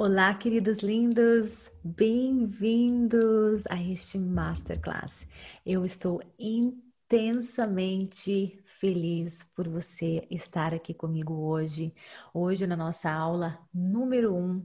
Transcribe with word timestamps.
Olá, 0.00 0.32
queridos 0.32 0.78
lindos, 0.78 1.68
bem-vindos 1.82 3.64
a 3.68 3.82
este 3.82 4.16
Masterclass. 4.16 5.26
Eu 5.66 5.84
estou 5.84 6.22
intensamente 6.38 8.62
feliz 8.78 9.42
por 9.56 9.68
você 9.68 10.24
estar 10.30 10.72
aqui 10.72 10.94
comigo 10.94 11.34
hoje. 11.34 11.92
Hoje, 12.32 12.64
na 12.64 12.76
nossa 12.76 13.10
aula 13.10 13.58
número 13.74 14.36
um, 14.36 14.64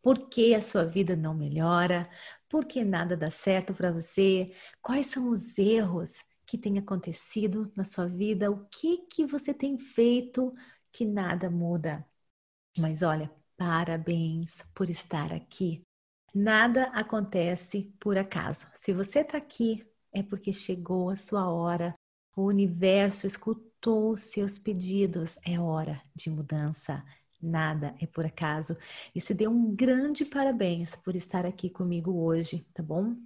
por 0.00 0.30
que 0.30 0.54
a 0.54 0.62
sua 0.62 0.86
vida 0.86 1.14
não 1.14 1.34
melhora? 1.34 2.08
Por 2.48 2.64
que 2.64 2.82
nada 2.84 3.14
dá 3.14 3.30
certo 3.30 3.74
para 3.74 3.92
você? 3.92 4.46
Quais 4.80 5.08
são 5.08 5.28
os 5.28 5.58
erros 5.58 6.24
que 6.46 6.56
têm 6.56 6.78
acontecido 6.78 7.70
na 7.76 7.84
sua 7.84 8.08
vida? 8.08 8.50
O 8.50 8.64
que 8.70 9.06
que 9.08 9.26
você 9.26 9.52
tem 9.52 9.76
feito 9.78 10.54
que 10.90 11.04
nada 11.04 11.50
muda? 11.50 12.02
Mas 12.78 13.02
olha, 13.02 13.30
Parabéns 13.66 14.62
por 14.74 14.90
estar 14.90 15.32
aqui. 15.32 15.82
Nada 16.34 16.84
acontece 16.92 17.90
por 17.98 18.18
acaso. 18.18 18.66
Se 18.74 18.92
você 18.92 19.20
está 19.20 19.38
aqui, 19.38 19.82
é 20.12 20.22
porque 20.22 20.52
chegou 20.52 21.08
a 21.08 21.16
sua 21.16 21.50
hora. 21.50 21.94
O 22.36 22.42
universo 22.42 23.26
escutou 23.26 24.18
seus 24.18 24.58
pedidos. 24.58 25.38
É 25.42 25.58
hora 25.58 25.98
de 26.14 26.28
mudança. 26.28 27.02
Nada 27.40 27.94
é 27.98 28.06
por 28.06 28.26
acaso. 28.26 28.76
E 29.14 29.20
se 29.20 29.32
dê 29.32 29.48
um 29.48 29.74
grande 29.74 30.26
parabéns 30.26 30.94
por 30.96 31.16
estar 31.16 31.46
aqui 31.46 31.70
comigo 31.70 32.22
hoje, 32.22 32.68
tá 32.74 32.82
bom? 32.82 33.16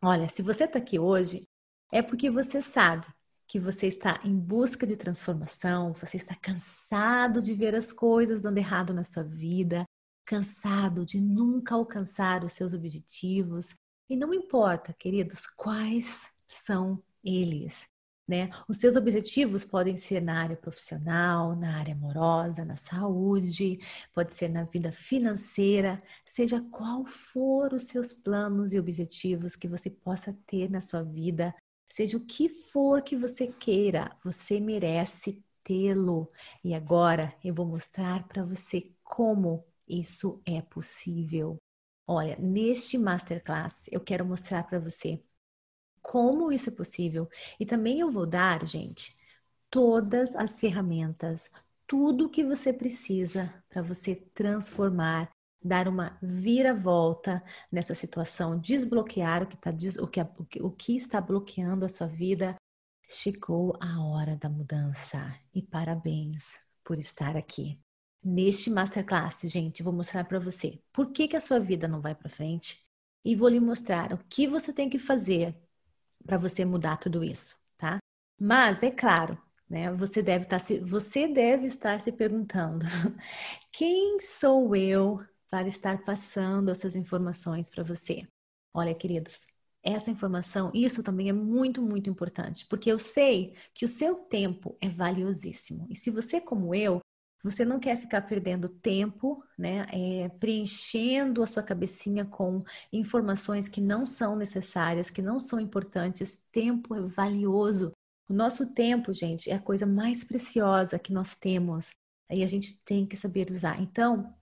Olha, 0.00 0.28
se 0.28 0.40
você 0.40 0.66
está 0.66 0.78
aqui 0.78 1.00
hoje, 1.00 1.48
é 1.90 2.00
porque 2.00 2.30
você 2.30 2.62
sabe 2.62 3.04
que 3.50 3.58
você 3.58 3.88
está 3.88 4.20
em 4.24 4.38
busca 4.38 4.86
de 4.86 4.96
transformação, 4.96 5.92
você 5.94 6.16
está 6.16 6.36
cansado 6.36 7.42
de 7.42 7.52
ver 7.52 7.74
as 7.74 7.90
coisas 7.90 8.40
dando 8.40 8.58
errado 8.58 8.94
na 8.94 9.02
sua 9.02 9.24
vida, 9.24 9.84
cansado 10.24 11.04
de 11.04 11.20
nunca 11.20 11.74
alcançar 11.74 12.44
os 12.44 12.52
seus 12.52 12.72
objetivos. 12.74 13.74
E 14.08 14.14
não 14.14 14.32
importa, 14.32 14.92
queridos, 14.92 15.48
quais 15.56 16.28
são 16.46 17.02
eles. 17.24 17.88
Né? 18.28 18.50
Os 18.68 18.76
seus 18.76 18.94
objetivos 18.94 19.64
podem 19.64 19.96
ser 19.96 20.22
na 20.22 20.40
área 20.40 20.56
profissional, 20.56 21.56
na 21.56 21.76
área 21.76 21.94
amorosa, 21.94 22.64
na 22.64 22.76
saúde, 22.76 23.80
pode 24.14 24.32
ser 24.32 24.48
na 24.48 24.62
vida 24.62 24.92
financeira, 24.92 26.00
seja 26.24 26.60
qual 26.70 27.04
for 27.04 27.74
os 27.74 27.88
seus 27.88 28.12
planos 28.12 28.72
e 28.72 28.78
objetivos 28.78 29.56
que 29.56 29.66
você 29.66 29.90
possa 29.90 30.32
ter 30.46 30.70
na 30.70 30.80
sua 30.80 31.02
vida, 31.02 31.52
Seja 31.90 32.16
o 32.16 32.24
que 32.24 32.48
for 32.48 33.02
que 33.02 33.16
você 33.16 33.48
queira, 33.48 34.16
você 34.22 34.60
merece 34.60 35.44
tê-lo. 35.64 36.30
E 36.64 36.74
agora 36.74 37.34
eu 37.44 37.52
vou 37.54 37.66
mostrar 37.66 38.26
para 38.28 38.44
você 38.44 38.92
como 39.02 39.64
isso 39.88 40.40
é 40.46 40.62
possível. 40.62 41.58
Olha, 42.06 42.36
neste 42.38 42.96
masterclass 42.96 43.88
eu 43.90 44.00
quero 44.00 44.24
mostrar 44.24 44.64
para 44.64 44.78
você 44.78 45.22
como 46.02 46.52
isso 46.52 46.70
é 46.70 46.72
possível 46.72 47.28
e 47.58 47.66
também 47.66 48.00
eu 48.00 48.10
vou 48.10 48.26
dar, 48.26 48.66
gente, 48.66 49.14
todas 49.70 50.34
as 50.34 50.58
ferramentas, 50.58 51.50
tudo 51.86 52.30
que 52.30 52.44
você 52.44 52.72
precisa 52.72 53.52
para 53.68 53.82
você 53.82 54.14
transformar 54.34 55.30
dar 55.62 55.88
uma 55.88 56.18
viravolta 56.22 57.42
nessa 57.70 57.94
situação, 57.94 58.58
desbloquear 58.58 59.42
o 59.42 59.46
que, 59.46 59.56
tá, 59.56 59.70
o, 60.00 60.06
que, 60.06 60.20
o, 60.20 60.44
que, 60.44 60.62
o 60.62 60.70
que 60.70 60.96
está 60.96 61.20
bloqueando 61.20 61.84
a 61.84 61.88
sua 61.88 62.06
vida. 62.06 62.56
Chegou 63.08 63.76
a 63.80 64.00
hora 64.02 64.36
da 64.36 64.48
mudança 64.48 65.36
e 65.54 65.62
parabéns 65.62 66.56
por 66.84 66.98
estar 66.98 67.36
aqui. 67.36 67.78
Neste 68.22 68.70
Masterclass, 68.70 69.40
gente, 69.44 69.82
vou 69.82 69.92
mostrar 69.92 70.24
para 70.24 70.38
você 70.38 70.80
por 70.92 71.10
que, 71.10 71.26
que 71.28 71.36
a 71.36 71.40
sua 71.40 71.58
vida 71.58 71.88
não 71.88 72.00
vai 72.00 72.14
para 72.14 72.28
frente 72.28 72.78
e 73.24 73.34
vou 73.34 73.48
lhe 73.48 73.60
mostrar 73.60 74.12
o 74.12 74.18
que 74.28 74.46
você 74.46 74.72
tem 74.72 74.88
que 74.88 74.98
fazer 74.98 75.56
para 76.24 76.36
você 76.38 76.64
mudar 76.64 76.98
tudo 76.98 77.24
isso, 77.24 77.58
tá? 77.76 77.98
Mas, 78.38 78.82
é 78.82 78.90
claro, 78.90 79.38
né, 79.68 79.92
você 79.92 80.22
deve 80.22 80.44
estar 80.44 80.58
tá 80.58 80.64
se, 80.64 80.80
você 80.80 81.28
deve 81.28 81.66
estar 81.66 82.00
se 82.00 82.12
perguntando: 82.12 82.84
quem 83.72 84.20
sou 84.20 84.74
eu 84.76 85.20
para 85.50 85.66
estar 85.66 86.04
passando 86.04 86.70
essas 86.70 86.94
informações 86.94 87.68
para 87.68 87.82
você. 87.82 88.26
Olha, 88.72 88.94
queridos, 88.94 89.44
essa 89.82 90.10
informação, 90.10 90.70
isso 90.74 91.02
também 91.02 91.28
é 91.28 91.32
muito, 91.32 91.82
muito 91.82 92.08
importante, 92.08 92.66
porque 92.66 92.90
eu 92.90 92.98
sei 92.98 93.54
que 93.74 93.84
o 93.84 93.88
seu 93.88 94.14
tempo 94.14 94.76
é 94.80 94.88
valiosíssimo. 94.88 95.86
E 95.90 95.96
se 95.96 96.10
você, 96.10 96.40
como 96.40 96.74
eu, 96.74 97.00
você 97.42 97.64
não 97.64 97.80
quer 97.80 97.96
ficar 97.96 98.22
perdendo 98.22 98.68
tempo, 98.68 99.42
né, 99.58 99.86
é, 99.92 100.28
preenchendo 100.28 101.42
a 101.42 101.46
sua 101.46 101.62
cabecinha 101.62 102.24
com 102.24 102.62
informações 102.92 103.68
que 103.68 103.80
não 103.80 104.04
são 104.04 104.36
necessárias, 104.36 105.08
que 105.10 105.22
não 105.22 105.40
são 105.40 105.58
importantes. 105.58 106.38
Tempo 106.52 106.94
é 106.94 107.00
valioso. 107.00 107.92
O 108.28 108.34
nosso 108.34 108.74
tempo, 108.74 109.12
gente, 109.14 109.50
é 109.50 109.54
a 109.54 109.60
coisa 109.60 109.86
mais 109.86 110.22
preciosa 110.22 110.98
que 110.98 111.12
nós 111.12 111.34
temos. 111.34 111.90
Aí 112.30 112.42
a 112.42 112.46
gente 112.46 112.78
tem 112.84 113.06
que 113.06 113.16
saber 113.16 113.50
usar. 113.50 113.80
Então, 113.80 114.34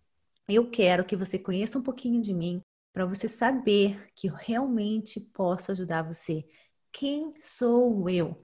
eu 0.48 0.70
quero 0.70 1.04
que 1.04 1.16
você 1.16 1.38
conheça 1.38 1.78
um 1.78 1.82
pouquinho 1.82 2.22
de 2.22 2.34
mim 2.34 2.60
para 2.92 3.06
você 3.06 3.28
saber 3.28 4.08
que 4.14 4.28
eu 4.28 4.34
realmente 4.34 5.20
posso 5.20 5.70
ajudar 5.72 6.02
você. 6.02 6.44
Quem 6.92 7.34
sou 7.40 8.08
eu? 8.08 8.40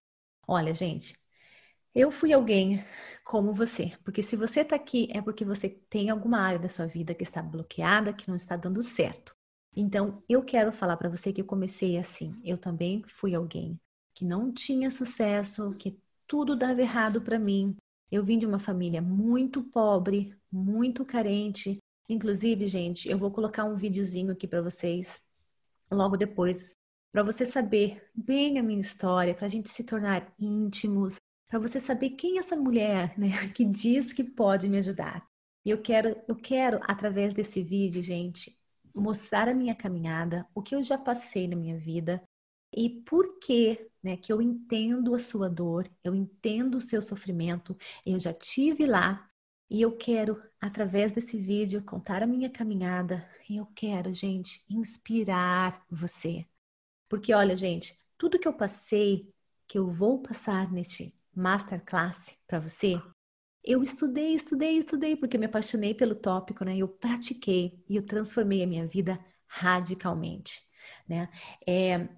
Olha, 0.46 0.74
gente, 0.74 1.18
eu 1.94 2.10
fui 2.10 2.32
alguém 2.32 2.84
como 3.24 3.54
você, 3.54 3.96
porque 4.04 4.22
se 4.22 4.36
você 4.36 4.60
está 4.60 4.76
aqui 4.76 5.08
é 5.12 5.22
porque 5.22 5.44
você 5.44 5.68
tem 5.68 6.10
alguma 6.10 6.38
área 6.40 6.58
da 6.58 6.68
sua 6.68 6.86
vida 6.86 7.14
que 7.14 7.22
está 7.22 7.42
bloqueada, 7.42 8.12
que 8.12 8.28
não 8.28 8.36
está 8.36 8.56
dando 8.56 8.82
certo. 8.82 9.34
Então, 9.76 10.22
eu 10.28 10.42
quero 10.44 10.72
falar 10.72 10.96
para 10.96 11.08
você 11.08 11.32
que 11.32 11.40
eu 11.40 11.44
comecei 11.46 11.96
assim. 11.98 12.40
Eu 12.44 12.58
também 12.58 13.02
fui 13.08 13.34
alguém 13.34 13.80
que 14.14 14.24
não 14.24 14.52
tinha 14.52 14.90
sucesso, 14.90 15.74
que 15.74 15.98
tudo 16.26 16.56
dava 16.56 16.80
errado 16.80 17.20
para 17.22 17.38
mim. 17.38 17.76
Eu 18.10 18.24
vim 18.24 18.38
de 18.38 18.46
uma 18.46 18.58
família 18.60 19.02
muito 19.02 19.62
pobre, 19.64 20.36
muito 20.50 21.04
carente, 21.04 21.78
Inclusive, 22.08 22.66
gente, 22.66 23.08
eu 23.08 23.18
vou 23.18 23.30
colocar 23.30 23.64
um 23.64 23.76
videozinho 23.76 24.32
aqui 24.32 24.46
para 24.46 24.60
vocês 24.60 25.22
logo 25.90 26.16
depois, 26.16 26.76
para 27.12 27.22
você 27.22 27.46
saber 27.46 28.02
bem 28.14 28.58
a 28.58 28.62
minha 28.62 28.80
história, 28.80 29.34
para 29.34 29.46
a 29.46 29.48
gente 29.48 29.70
se 29.70 29.84
tornar 29.84 30.32
íntimos, 30.38 31.16
para 31.48 31.58
você 31.58 31.80
saber 31.80 32.10
quem 32.10 32.36
é 32.36 32.40
essa 32.40 32.56
mulher, 32.56 33.18
né, 33.18 33.28
que 33.54 33.64
diz 33.64 34.12
que 34.12 34.24
pode 34.24 34.68
me 34.68 34.78
ajudar. 34.78 35.26
E 35.64 35.70
eu 35.70 35.80
quero, 35.80 36.20
eu 36.28 36.36
quero 36.36 36.78
através 36.82 37.32
desse 37.32 37.62
vídeo, 37.62 38.02
gente, 38.02 38.58
mostrar 38.94 39.48
a 39.48 39.54
minha 39.54 39.74
caminhada, 39.74 40.46
o 40.54 40.62
que 40.62 40.74
eu 40.74 40.82
já 40.82 40.98
passei 40.98 41.48
na 41.48 41.56
minha 41.56 41.78
vida 41.78 42.22
e 42.76 42.90
por 42.90 43.38
que, 43.38 43.88
né, 44.02 44.16
que 44.16 44.32
eu 44.32 44.42
entendo 44.42 45.14
a 45.14 45.18
sua 45.18 45.48
dor, 45.48 45.88
eu 46.02 46.14
entendo 46.14 46.76
o 46.76 46.80
seu 46.80 47.00
sofrimento, 47.00 47.76
eu 48.04 48.18
já 48.18 48.32
tive 48.32 48.86
lá 48.86 49.30
e 49.74 49.82
eu 49.82 49.90
quero, 49.90 50.40
através 50.60 51.10
desse 51.10 51.36
vídeo, 51.36 51.82
contar 51.82 52.22
a 52.22 52.28
minha 52.28 52.48
caminhada. 52.48 53.28
E 53.50 53.56
eu 53.56 53.66
quero, 53.74 54.14
gente, 54.14 54.64
inspirar 54.70 55.84
você. 55.90 56.46
Porque, 57.08 57.34
olha, 57.34 57.56
gente, 57.56 58.00
tudo 58.16 58.38
que 58.38 58.46
eu 58.46 58.52
passei, 58.52 59.34
que 59.66 59.76
eu 59.76 59.90
vou 59.90 60.22
passar 60.22 60.70
neste 60.70 61.12
masterclass 61.34 62.38
para 62.46 62.60
você, 62.60 63.02
eu 63.64 63.82
estudei, 63.82 64.32
estudei, 64.34 64.78
estudei, 64.78 65.16
porque 65.16 65.36
eu 65.36 65.40
me 65.40 65.46
apaixonei 65.46 65.92
pelo 65.92 66.14
tópico, 66.14 66.64
né? 66.64 66.76
Eu 66.76 66.86
pratiquei 66.86 67.82
e 67.88 67.96
eu 67.96 68.06
transformei 68.06 68.62
a 68.62 68.68
minha 68.68 68.86
vida 68.86 69.18
radicalmente, 69.48 70.62
né? 71.08 71.28
É, 71.66 72.08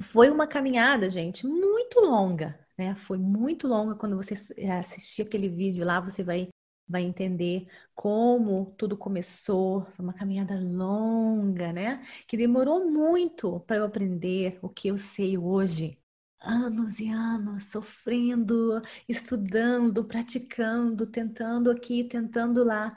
foi 0.00 0.30
uma 0.30 0.46
caminhada, 0.46 1.10
gente, 1.10 1.46
muito 1.46 2.00
longa, 2.00 2.58
né? 2.78 2.94
Foi 2.94 3.18
muito 3.18 3.68
longa. 3.68 3.94
Quando 3.94 4.16
você 4.16 4.32
assistir 4.70 5.20
aquele 5.20 5.50
vídeo 5.50 5.84
lá, 5.84 6.00
você 6.00 6.22
vai 6.24 6.48
vai 6.88 7.02
entender 7.02 7.68
como 7.94 8.74
tudo 8.76 8.96
começou. 8.96 9.86
Uma 9.98 10.12
caminhada 10.12 10.58
longa, 10.60 11.72
né? 11.72 12.04
Que 12.26 12.36
demorou 12.36 12.90
muito 12.90 13.60
para 13.60 13.76
eu 13.76 13.84
aprender 13.84 14.58
o 14.62 14.68
que 14.68 14.88
eu 14.88 14.98
sei 14.98 15.38
hoje. 15.38 15.98
Anos 16.40 17.00
e 17.00 17.08
anos 17.08 17.64
sofrendo, 17.64 18.82
estudando, 19.08 20.04
praticando, 20.04 21.06
tentando 21.06 21.70
aqui, 21.70 22.04
tentando 22.04 22.62
lá. 22.62 22.96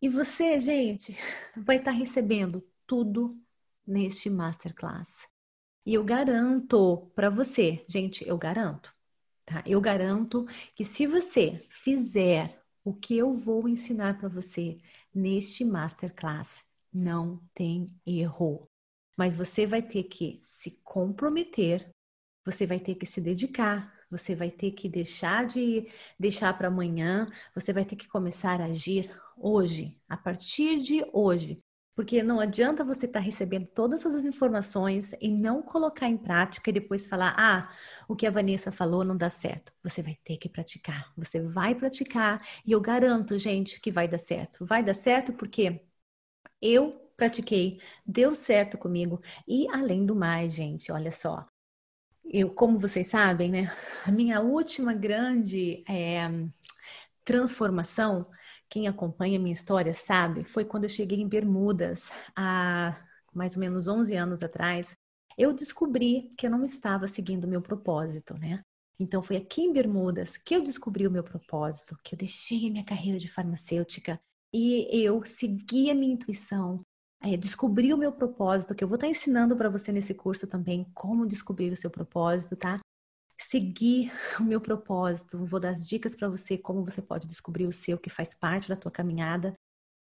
E 0.00 0.08
você, 0.08 0.58
gente, 0.60 1.16
vai 1.56 1.76
estar 1.78 1.92
tá 1.92 1.96
recebendo 1.96 2.64
tudo 2.86 3.40
neste 3.86 4.30
masterclass. 4.30 5.28
E 5.84 5.94
eu 5.94 6.04
garanto 6.04 7.10
para 7.14 7.30
você, 7.30 7.84
gente, 7.88 8.26
eu 8.28 8.36
garanto, 8.38 8.92
tá? 9.44 9.62
Eu 9.66 9.80
garanto 9.80 10.46
que 10.74 10.84
se 10.84 11.06
você 11.06 11.64
fizer 11.70 12.65
o 12.86 12.94
que 12.94 13.18
eu 13.18 13.34
vou 13.34 13.68
ensinar 13.68 14.16
para 14.16 14.28
você 14.28 14.78
neste 15.12 15.64
masterclass 15.64 16.64
não 16.94 17.42
tem 17.52 17.88
erro. 18.06 18.68
Mas 19.16 19.34
você 19.34 19.66
vai 19.66 19.82
ter 19.82 20.04
que 20.04 20.38
se 20.40 20.78
comprometer, 20.84 21.90
você 22.44 22.64
vai 22.64 22.78
ter 22.78 22.94
que 22.94 23.04
se 23.04 23.20
dedicar, 23.20 23.92
você 24.08 24.36
vai 24.36 24.52
ter 24.52 24.70
que 24.70 24.88
deixar 24.88 25.46
de 25.46 25.90
deixar 26.16 26.56
para 26.56 26.68
amanhã, 26.68 27.26
você 27.52 27.72
vai 27.72 27.84
ter 27.84 27.96
que 27.96 28.06
começar 28.06 28.60
a 28.60 28.66
agir 28.66 29.10
hoje, 29.36 30.00
a 30.08 30.16
partir 30.16 30.76
de 30.76 31.04
hoje. 31.12 31.60
Porque 31.96 32.22
não 32.22 32.38
adianta 32.38 32.84
você 32.84 33.06
estar 33.06 33.20
tá 33.20 33.24
recebendo 33.24 33.66
todas 33.68 34.04
essas 34.04 34.26
informações 34.26 35.14
e 35.18 35.30
não 35.30 35.62
colocar 35.62 36.06
em 36.06 36.16
prática 36.18 36.68
e 36.68 36.72
depois 36.72 37.06
falar: 37.06 37.34
ah, 37.38 37.70
o 38.06 38.14
que 38.14 38.26
a 38.26 38.30
Vanessa 38.30 38.70
falou 38.70 39.02
não 39.02 39.16
dá 39.16 39.30
certo. 39.30 39.72
Você 39.82 40.02
vai 40.02 40.16
ter 40.22 40.36
que 40.36 40.48
praticar. 40.48 41.10
Você 41.16 41.40
vai 41.40 41.74
praticar 41.74 42.46
e 42.66 42.72
eu 42.72 42.80
garanto, 42.82 43.38
gente, 43.38 43.80
que 43.80 43.90
vai 43.90 44.06
dar 44.06 44.18
certo. 44.18 44.66
Vai 44.66 44.84
dar 44.84 44.94
certo 44.94 45.32
porque 45.32 45.80
eu 46.60 46.92
pratiquei, 47.16 47.80
deu 48.06 48.34
certo 48.34 48.76
comigo. 48.78 49.22
E 49.48 49.66
além 49.70 50.04
do 50.04 50.14
mais, 50.14 50.52
gente, 50.52 50.92
olha 50.92 51.10
só. 51.10 51.46
Eu, 52.24 52.50
como 52.54 52.78
vocês 52.78 53.06
sabem, 53.06 53.50
né? 53.50 53.72
A 54.06 54.10
minha 54.12 54.40
última 54.40 54.92
grande 54.92 55.84
é, 55.88 56.28
transformação 57.24 58.26
quem 58.68 58.88
acompanha 58.88 59.38
minha 59.38 59.52
história 59.52 59.94
sabe, 59.94 60.44
foi 60.44 60.64
quando 60.64 60.84
eu 60.84 60.90
cheguei 60.90 61.20
em 61.20 61.28
Bermudas, 61.28 62.10
há 62.34 62.96
mais 63.34 63.54
ou 63.56 63.60
menos 63.60 63.86
11 63.88 64.14
anos 64.14 64.42
atrás. 64.42 64.96
Eu 65.38 65.52
descobri 65.52 66.30
que 66.38 66.46
eu 66.46 66.50
não 66.50 66.64
estava 66.64 67.06
seguindo 67.06 67.44
o 67.44 67.48
meu 67.48 67.60
propósito, 67.60 68.34
né? 68.34 68.62
Então 68.98 69.22
foi 69.22 69.36
aqui 69.36 69.62
em 69.62 69.72
Bermudas 69.72 70.38
que 70.38 70.56
eu 70.56 70.62
descobri 70.62 71.06
o 71.06 71.10
meu 71.10 71.22
propósito, 71.22 71.96
que 72.02 72.14
eu 72.14 72.18
deixei 72.18 72.66
a 72.66 72.70
minha 72.70 72.84
carreira 72.84 73.18
de 73.18 73.28
farmacêutica 73.28 74.18
e 74.52 74.88
eu 74.90 75.22
segui 75.24 75.90
a 75.90 75.94
minha 75.94 76.14
intuição, 76.14 76.82
é, 77.20 77.36
descobri 77.36 77.92
o 77.92 77.98
meu 77.98 78.12
propósito, 78.12 78.74
que 78.74 78.82
eu 78.82 78.88
vou 78.88 78.94
estar 78.94 79.08
ensinando 79.08 79.56
para 79.56 79.68
você 79.68 79.92
nesse 79.92 80.14
curso 80.14 80.46
também 80.46 80.86
como 80.94 81.26
descobrir 81.26 81.70
o 81.70 81.76
seu 81.76 81.90
propósito, 81.90 82.56
tá? 82.56 82.80
Seguir 83.38 84.12
o 84.40 84.44
meu 84.44 84.60
propósito, 84.60 85.44
vou 85.44 85.60
dar 85.60 85.70
as 85.70 85.86
dicas 85.86 86.14
para 86.14 86.28
você 86.28 86.56
como 86.56 86.84
você 86.84 87.02
pode 87.02 87.26
descobrir 87.26 87.66
o 87.66 87.72
seu 87.72 87.98
que 87.98 88.10
faz 88.10 88.34
parte 88.34 88.68
da 88.68 88.76
tua 88.76 88.90
caminhada. 88.90 89.54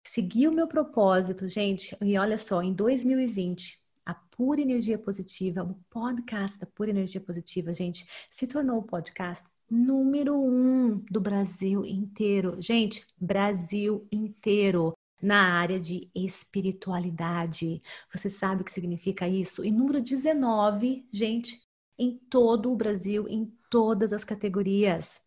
Seguir 0.07 0.49
o 0.49 0.53
meu 0.53 0.67
propósito, 0.69 1.49
gente, 1.49 1.97
e 2.03 2.19
olha 2.19 2.37
só, 2.37 2.63
em 2.63 2.75
2020, 2.75 3.81
a 4.05 4.15
Pura 4.15 4.61
Energia 4.61 4.99
Positiva, 4.99 5.63
o 5.63 5.75
podcast 5.89 6.59
da 6.59 6.67
Pura 6.67 6.91
Energia 6.91 7.21
Positiva, 7.21 7.73
gente, 7.73 8.07
se 8.29 8.47
tornou 8.47 8.79
o 8.79 8.83
podcast 8.83 9.47
número 9.71 10.39
um 10.39 10.99
do 11.11 11.21
Brasil 11.21 11.85
inteiro. 11.85 12.61
Gente, 12.61 13.07
Brasil 13.19 14.07
inteiro 14.13 14.93
na 15.21 15.55
área 15.55 15.81
de 15.81 16.11
espiritualidade. 16.15 17.83
Você 18.13 18.29
sabe 18.29 18.63
o 18.63 18.65
que 18.65 18.73
significa 18.73 19.27
isso? 19.27 19.65
E 19.65 19.71
número 19.71 20.03
19, 20.03 21.09
gente, 21.11 21.63
em 21.99 22.19
todo 22.31 22.73
o 22.73 22.77
Brasil, 22.77 23.27
em 23.29 23.53
todas 23.71 24.13
as 24.13 24.25
categorias. 24.25 25.21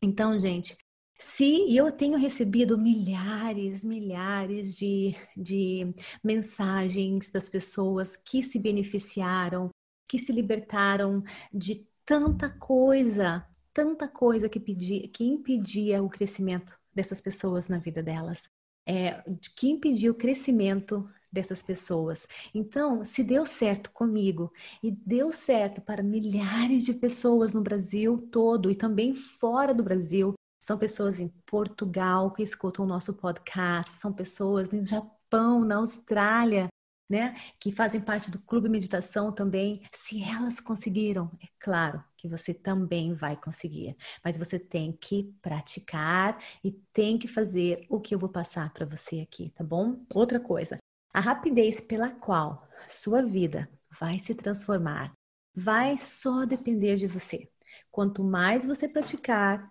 Então, 0.00 0.38
gente, 0.38 0.76
se 1.18 1.76
eu 1.76 1.92
tenho 1.92 2.18
recebido 2.18 2.76
milhares, 2.76 3.84
milhares 3.84 4.76
de, 4.76 5.14
de 5.36 5.94
mensagens 6.22 7.30
das 7.30 7.48
pessoas 7.48 8.16
que 8.16 8.42
se 8.42 8.58
beneficiaram, 8.58 9.70
que 10.08 10.18
se 10.18 10.32
libertaram 10.32 11.22
de 11.52 11.88
tanta 12.04 12.50
coisa, 12.50 13.46
tanta 13.72 14.08
coisa 14.08 14.48
que, 14.48 14.58
pedia, 14.58 15.08
que 15.08 15.24
impedia 15.24 16.02
o 16.02 16.10
crescimento 16.10 16.76
dessas 16.92 17.20
pessoas 17.20 17.68
na 17.68 17.78
vida 17.78 18.02
delas, 18.02 18.50
é, 18.84 19.22
que 19.56 19.68
impedia 19.70 20.10
o 20.10 20.14
crescimento 20.14 21.08
dessas 21.32 21.62
pessoas. 21.62 22.28
Então, 22.54 23.04
se 23.04 23.22
deu 23.24 23.46
certo 23.46 23.90
comigo 23.90 24.52
e 24.82 24.90
deu 24.90 25.32
certo 25.32 25.80
para 25.80 26.02
milhares 26.02 26.84
de 26.84 26.92
pessoas 26.92 27.52
no 27.52 27.62
Brasil 27.62 28.28
todo 28.30 28.70
e 28.70 28.74
também 28.74 29.14
fora 29.14 29.72
do 29.72 29.82
Brasil, 29.82 30.34
são 30.60 30.78
pessoas 30.78 31.18
em 31.18 31.28
Portugal 31.46 32.30
que 32.32 32.42
escutam 32.42 32.84
o 32.84 32.88
nosso 32.88 33.14
podcast, 33.14 33.96
são 33.96 34.12
pessoas 34.12 34.70
no 34.70 34.82
Japão, 34.82 35.64
na 35.64 35.76
Austrália, 35.76 36.68
né, 37.10 37.34
que 37.60 37.70
fazem 37.70 38.00
parte 38.00 38.30
do 38.30 38.40
Clube 38.40 38.68
Meditação 38.68 39.32
também. 39.32 39.82
Se 39.92 40.22
elas 40.22 40.60
conseguiram, 40.60 41.30
é 41.42 41.46
claro 41.58 42.02
que 42.16 42.28
você 42.28 42.54
também 42.54 43.12
vai 43.12 43.36
conseguir, 43.36 43.96
mas 44.24 44.38
você 44.38 44.58
tem 44.58 44.92
que 44.92 45.34
praticar 45.42 46.38
e 46.64 46.70
tem 46.92 47.18
que 47.18 47.28
fazer 47.28 47.84
o 47.90 48.00
que 48.00 48.14
eu 48.14 48.18
vou 48.18 48.30
passar 48.30 48.72
para 48.72 48.86
você 48.86 49.20
aqui, 49.20 49.50
tá 49.50 49.64
bom? 49.64 50.06
Outra 50.14 50.40
coisa, 50.40 50.78
a 51.12 51.20
rapidez 51.20 51.80
pela 51.80 52.10
qual 52.10 52.66
sua 52.86 53.22
vida 53.22 53.68
vai 54.00 54.18
se 54.18 54.34
transformar 54.34 55.14
vai 55.54 55.96
só 55.96 56.44
depender 56.44 56.96
de 56.96 57.06
você. 57.06 57.50
Quanto 57.90 58.24
mais 58.24 58.64
você 58.64 58.88
praticar, 58.88 59.70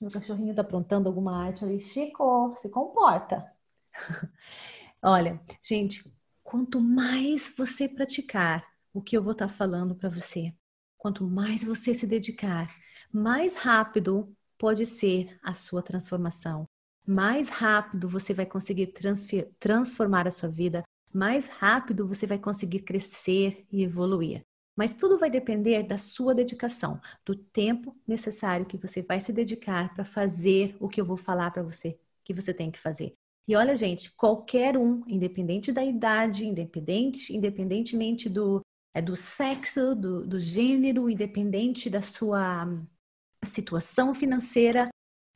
meu 0.00 0.10
cachorrinho 0.10 0.50
está 0.50 0.62
aprontando 0.62 1.08
alguma 1.08 1.46
arte 1.46 1.64
ali, 1.64 1.80
Chico, 1.80 2.54
se 2.58 2.68
comporta. 2.68 3.46
Olha, 5.02 5.40
gente, 5.62 6.02
quanto 6.42 6.80
mais 6.80 7.52
você 7.56 7.88
praticar 7.88 8.66
o 8.92 9.02
que 9.02 9.16
eu 9.16 9.22
vou 9.22 9.32
estar 9.32 9.48
tá 9.48 9.52
falando 9.52 9.94
para 9.94 10.08
você, 10.08 10.54
quanto 10.96 11.24
mais 11.24 11.62
você 11.62 11.94
se 11.94 12.06
dedicar, 12.06 12.74
mais 13.12 13.54
rápido 13.54 14.34
pode 14.56 14.86
ser 14.86 15.38
a 15.42 15.52
sua 15.52 15.82
transformação 15.82 16.66
mais 17.06 17.48
rápido 17.48 18.08
você 18.08 18.32
vai 18.32 18.46
conseguir 18.46 18.92
transformar 19.58 20.26
a 20.26 20.30
sua 20.30 20.48
vida, 20.48 20.82
mais 21.12 21.48
rápido 21.48 22.06
você 22.06 22.26
vai 22.26 22.38
conseguir 22.38 22.80
crescer 22.80 23.64
e 23.70 23.82
evoluir. 23.82 24.42
Mas 24.76 24.92
tudo 24.92 25.18
vai 25.18 25.30
depender 25.30 25.84
da 25.84 25.96
sua 25.96 26.34
dedicação, 26.34 27.00
do 27.24 27.36
tempo 27.36 27.96
necessário 28.06 28.66
que 28.66 28.76
você 28.76 29.02
vai 29.02 29.20
se 29.20 29.32
dedicar 29.32 29.94
para 29.94 30.04
fazer 30.04 30.76
o 30.80 30.88
que 30.88 31.00
eu 31.00 31.04
vou 31.04 31.16
falar 31.16 31.50
para 31.52 31.62
você 31.62 31.96
que 32.24 32.34
você 32.34 32.52
tem 32.52 32.70
que 32.70 32.80
fazer. 32.80 33.14
E 33.46 33.54
olha, 33.54 33.76
gente, 33.76 34.12
qualquer 34.16 34.76
um, 34.76 35.02
independente 35.06 35.70
da 35.70 35.84
idade, 35.84 36.46
independente, 36.46 37.36
independentemente 37.36 38.28
do, 38.28 38.62
é, 38.94 39.02
do 39.02 39.14
sexo, 39.14 39.94
do, 39.94 40.26
do 40.26 40.40
gênero, 40.40 41.10
independente 41.10 41.90
da 41.90 42.00
sua 42.00 42.66
situação 43.44 44.14
financeira, 44.14 44.88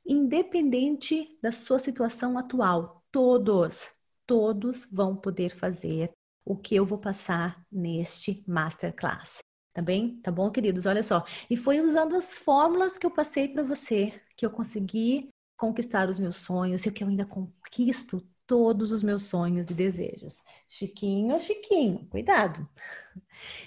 independente 0.09 1.39
da 1.43 1.53
sua 1.53 1.79
situação 1.79 2.39
atual. 2.39 3.05
Todos, 3.13 3.89
todos 4.27 4.89
vão 4.91 5.15
poder 5.15 5.55
fazer 5.55 6.11
o 6.45 6.57
que 6.57 6.75
eu 6.75 6.87
vou 6.87 6.99
passar 6.99 7.63
neste 7.71 8.43
masterclass. 8.47 9.39
Tá 9.75 9.83
bem? 9.83 10.19
Tá 10.23 10.33
bom, 10.33 10.51
queridos? 10.51 10.87
Olha 10.87 11.03
só. 11.03 11.25
E 11.49 11.57
foi 11.57 11.81
usando 11.81 12.17
as 12.17 12.37
fórmulas 12.39 12.97
que 12.97 13.07
eu 13.07 13.11
passei 13.11 13.47
para 13.49 13.63
você 13.63 14.21
que 14.37 14.47
eu 14.47 14.51
consegui 14.51 15.29
conquistar 15.57 16.09
os 16.09 16.19
meus 16.19 16.37
sonhos 16.37 16.87
e 16.87 16.93
que 16.93 17.05
eu 17.05 17.09
ainda 17.09 17.27
conquisto 17.27 18.27
todos 18.47 18.93
os 18.93 19.03
meus 19.03 19.25
sonhos 19.25 19.69
e 19.69 19.75
desejos. 19.75 20.43
Chiquinho, 20.69 21.39
Chiquinho, 21.39 22.07
cuidado. 22.09 22.67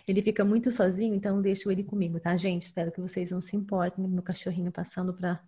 Ele 0.07 0.21
fica 0.21 0.43
muito 0.43 0.71
sozinho, 0.71 1.13
então 1.13 1.41
deixo 1.41 1.71
ele 1.71 1.83
comigo, 1.83 2.19
tá, 2.19 2.35
gente? 2.35 2.63
Espero 2.63 2.91
que 2.91 2.99
vocês 2.99 3.31
não 3.31 3.41
se 3.41 3.55
importem, 3.55 4.07
meu 4.07 4.23
cachorrinho 4.23 4.71
passando 4.71 5.13
para 5.13 5.43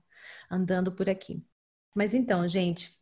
andando 0.50 0.92
por 0.92 1.10
aqui. 1.10 1.44
Mas 1.96 2.14
então, 2.14 2.48
gente, 2.48 2.96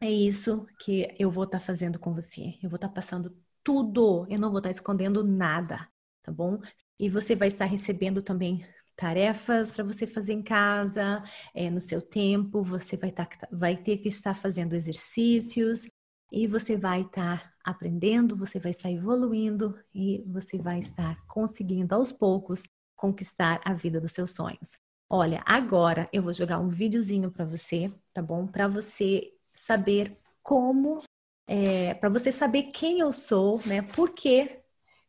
é 0.00 0.10
isso 0.10 0.66
que 0.80 1.14
eu 1.18 1.30
vou 1.30 1.44
estar 1.44 1.58
tá 1.58 1.64
fazendo 1.64 1.98
com 1.98 2.14
você. 2.14 2.54
Eu 2.62 2.70
vou 2.70 2.76
estar 2.76 2.88
tá 2.88 2.94
passando 2.94 3.36
tudo, 3.64 4.26
eu 4.30 4.38
não 4.38 4.50
vou 4.50 4.58
estar 4.58 4.68
tá 4.68 4.74
escondendo 4.74 5.24
nada, 5.24 5.88
tá 6.22 6.32
bom? 6.32 6.60
E 6.98 7.10
você 7.10 7.34
vai 7.34 7.48
estar 7.48 7.64
recebendo 7.64 8.22
também 8.22 8.64
tarefas 8.96 9.70
para 9.70 9.84
você 9.84 10.06
fazer 10.06 10.32
em 10.32 10.42
casa, 10.42 11.22
é, 11.54 11.70
no 11.70 11.80
seu 11.80 12.02
tempo, 12.02 12.62
você 12.64 12.96
vai, 12.96 13.12
tá, 13.12 13.28
vai 13.52 13.76
ter 13.76 13.98
que 13.98 14.08
estar 14.08 14.34
fazendo 14.34 14.74
exercícios 14.74 15.88
e 16.32 16.46
você 16.46 16.76
vai 16.76 17.02
estar 17.02 17.52
aprendendo, 17.64 18.36
você 18.36 18.58
vai 18.58 18.70
estar 18.70 18.90
evoluindo 18.90 19.78
e 19.94 20.24
você 20.26 20.58
vai 20.58 20.78
estar 20.80 21.24
conseguindo 21.26 21.94
aos 21.94 22.10
poucos 22.10 22.62
conquistar 22.96 23.60
a 23.64 23.72
vida 23.72 24.00
dos 24.00 24.12
seus 24.12 24.32
sonhos. 24.32 24.76
Olha, 25.10 25.42
agora 25.46 26.08
eu 26.12 26.22
vou 26.22 26.32
jogar 26.34 26.58
um 26.58 26.68
videozinho 26.68 27.30
para 27.30 27.44
você, 27.44 27.90
tá 28.12 28.20
bom? 28.20 28.46
Para 28.46 28.68
você 28.68 29.32
saber 29.54 30.18
como, 30.42 31.02
é, 31.46 31.94
para 31.94 32.10
você 32.10 32.30
saber 32.30 32.64
quem 32.64 33.00
eu 33.00 33.10
sou, 33.12 33.60
né? 33.66 33.80
Por 33.80 34.12
que 34.12 34.60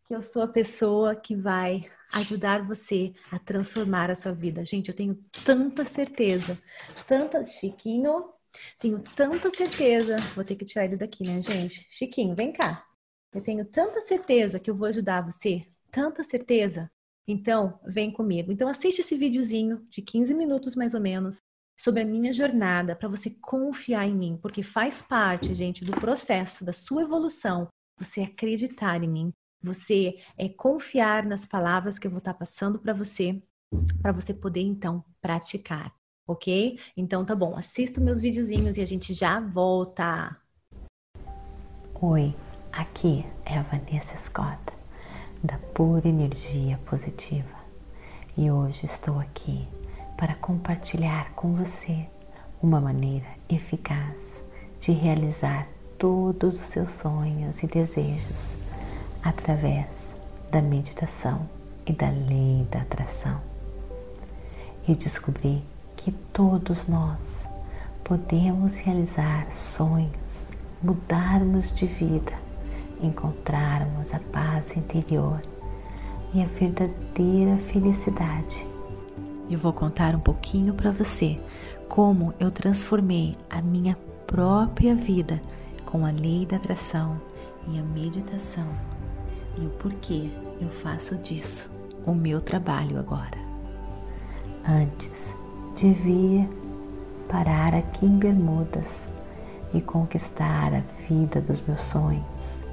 eu 0.09 0.21
sou 0.21 0.41
a 0.43 0.47
pessoa 0.47 1.15
que 1.15 1.35
vai 1.35 1.89
ajudar 2.13 2.65
você 2.65 3.13
a 3.29 3.37
transformar 3.37 4.09
a 4.09 4.15
sua 4.15 4.33
vida. 4.33 4.63
Gente, 4.65 4.89
eu 4.89 4.95
tenho 4.95 5.15
tanta 5.45 5.85
certeza, 5.85 6.57
tanta 7.07 7.43
Chiquinho, 7.43 8.31
tenho 8.79 8.99
tanta 9.15 9.49
certeza. 9.51 10.15
Vou 10.33 10.45
ter 10.45 10.55
que 10.55 10.65
tirar 10.65 10.85
ele 10.85 10.97
daqui, 10.97 11.27
né, 11.27 11.41
gente? 11.41 11.85
Chiquinho, 11.91 12.35
vem 12.35 12.53
cá. 12.53 12.85
Eu 13.33 13.43
tenho 13.43 13.65
tanta 13.65 14.01
certeza 14.01 14.59
que 14.59 14.71
eu 14.71 14.75
vou 14.75 14.87
ajudar 14.87 15.21
você, 15.21 15.67
tanta 15.91 16.23
certeza 16.23 16.89
então, 17.31 17.79
vem 17.85 18.09
comigo. 18.11 18.51
Então, 18.51 18.67
assiste 18.67 19.01
esse 19.01 19.15
videozinho 19.15 19.85
de 19.87 20.01
15 20.01 20.33
minutos 20.33 20.75
mais 20.75 20.95
ou 20.95 20.99
menos 20.99 21.37
sobre 21.79 22.01
a 22.01 22.05
minha 22.05 22.33
jornada 22.33 22.95
para 22.95 23.07
você 23.07 23.29
confiar 23.29 24.07
em 24.07 24.15
mim, 24.15 24.39
porque 24.41 24.63
faz 24.63 25.03
parte, 25.03 25.53
gente, 25.53 25.85
do 25.85 25.91
processo 25.91 26.65
da 26.65 26.73
sua 26.73 27.03
evolução. 27.03 27.67
Você 27.99 28.21
acreditar 28.21 29.03
em 29.03 29.07
mim, 29.07 29.31
você 29.61 30.17
é 30.35 30.49
confiar 30.49 31.23
nas 31.23 31.45
palavras 31.45 31.99
que 31.99 32.07
eu 32.07 32.11
vou 32.11 32.17
estar 32.17 32.33
passando 32.33 32.79
para 32.79 32.93
você 32.93 33.39
para 34.01 34.11
você 34.11 34.33
poder 34.33 34.61
então 34.61 35.05
praticar, 35.21 35.93
ok? 36.27 36.79
Então 36.97 37.23
tá 37.23 37.35
bom, 37.35 37.55
assista 37.55 38.01
meus 38.01 38.19
videozinhos 38.19 38.77
e 38.77 38.81
a 38.81 38.85
gente 38.85 39.13
já 39.13 39.39
volta. 39.39 40.35
Oi, 42.01 42.33
aqui 42.71 43.23
é 43.45 43.59
a 43.59 43.61
Vanessa 43.61 44.17
Scott, 44.17 44.59
da 45.43 45.57
Pura 45.73 46.07
Energia 46.07 46.77
Positiva, 46.85 47.57
e 48.37 48.51
hoje 48.51 48.85
estou 48.85 49.19
aqui 49.19 49.65
para 50.17 50.35
compartilhar 50.35 51.31
com 51.31 51.53
você 51.53 52.05
uma 52.61 52.81
maneira 52.81 53.25
eficaz 53.47 54.41
de 54.81 54.91
realizar 54.91 55.65
todos 55.97 56.59
os 56.59 56.65
seus 56.65 56.89
sonhos 56.89 57.63
e 57.63 57.67
desejos 57.67 58.55
através 59.23 60.13
da 60.51 60.61
meditação 60.61 61.47
e 61.85 61.93
da 61.93 62.09
lei 62.09 62.67
da 62.69 62.81
atração. 62.81 63.39
E 64.85 64.93
descobri 64.93 65.63
que 65.95 66.11
todos 66.11 66.85
nós 66.85 67.45
podemos 68.03 68.77
realizar 68.79 69.49
sonhos, 69.53 70.49
mudarmos 70.83 71.71
de 71.71 71.85
vida, 71.85 72.48
encontrarmos 73.01 74.13
a 74.13 74.19
paz 74.19 74.75
interior 74.75 75.41
e 76.33 76.41
a 76.41 76.45
verdadeira 76.45 77.57
felicidade. 77.57 78.65
Eu 79.49 79.57
vou 79.57 79.73
contar 79.73 80.15
um 80.15 80.19
pouquinho 80.19 80.73
para 80.73 80.91
você 80.91 81.39
como 81.87 82.33
eu 82.39 82.51
transformei 82.51 83.35
a 83.49 83.61
minha 83.61 83.97
própria 84.27 84.93
vida 84.93 85.41
com 85.85 86.05
a 86.05 86.11
lei 86.11 86.45
da 86.45 86.57
atração 86.57 87.19
e 87.67 87.79
a 87.79 87.81
meditação 87.81 88.67
e 89.57 89.65
o 89.65 89.69
porquê 89.71 90.29
eu 90.61 90.69
faço 90.69 91.15
disso 91.17 91.69
o 92.05 92.13
meu 92.13 92.39
trabalho 92.39 92.99
agora. 92.99 93.37
Antes, 94.67 95.35
devia 95.75 96.49
parar 97.27 97.73
aqui 97.73 98.05
em 98.05 98.17
Bermudas 98.17 99.07
e 99.73 99.81
conquistar 99.81 100.73
a 100.73 100.83
vida 101.07 101.41
dos 101.41 101.61
meus 101.61 101.81
sonhos, 101.81 102.63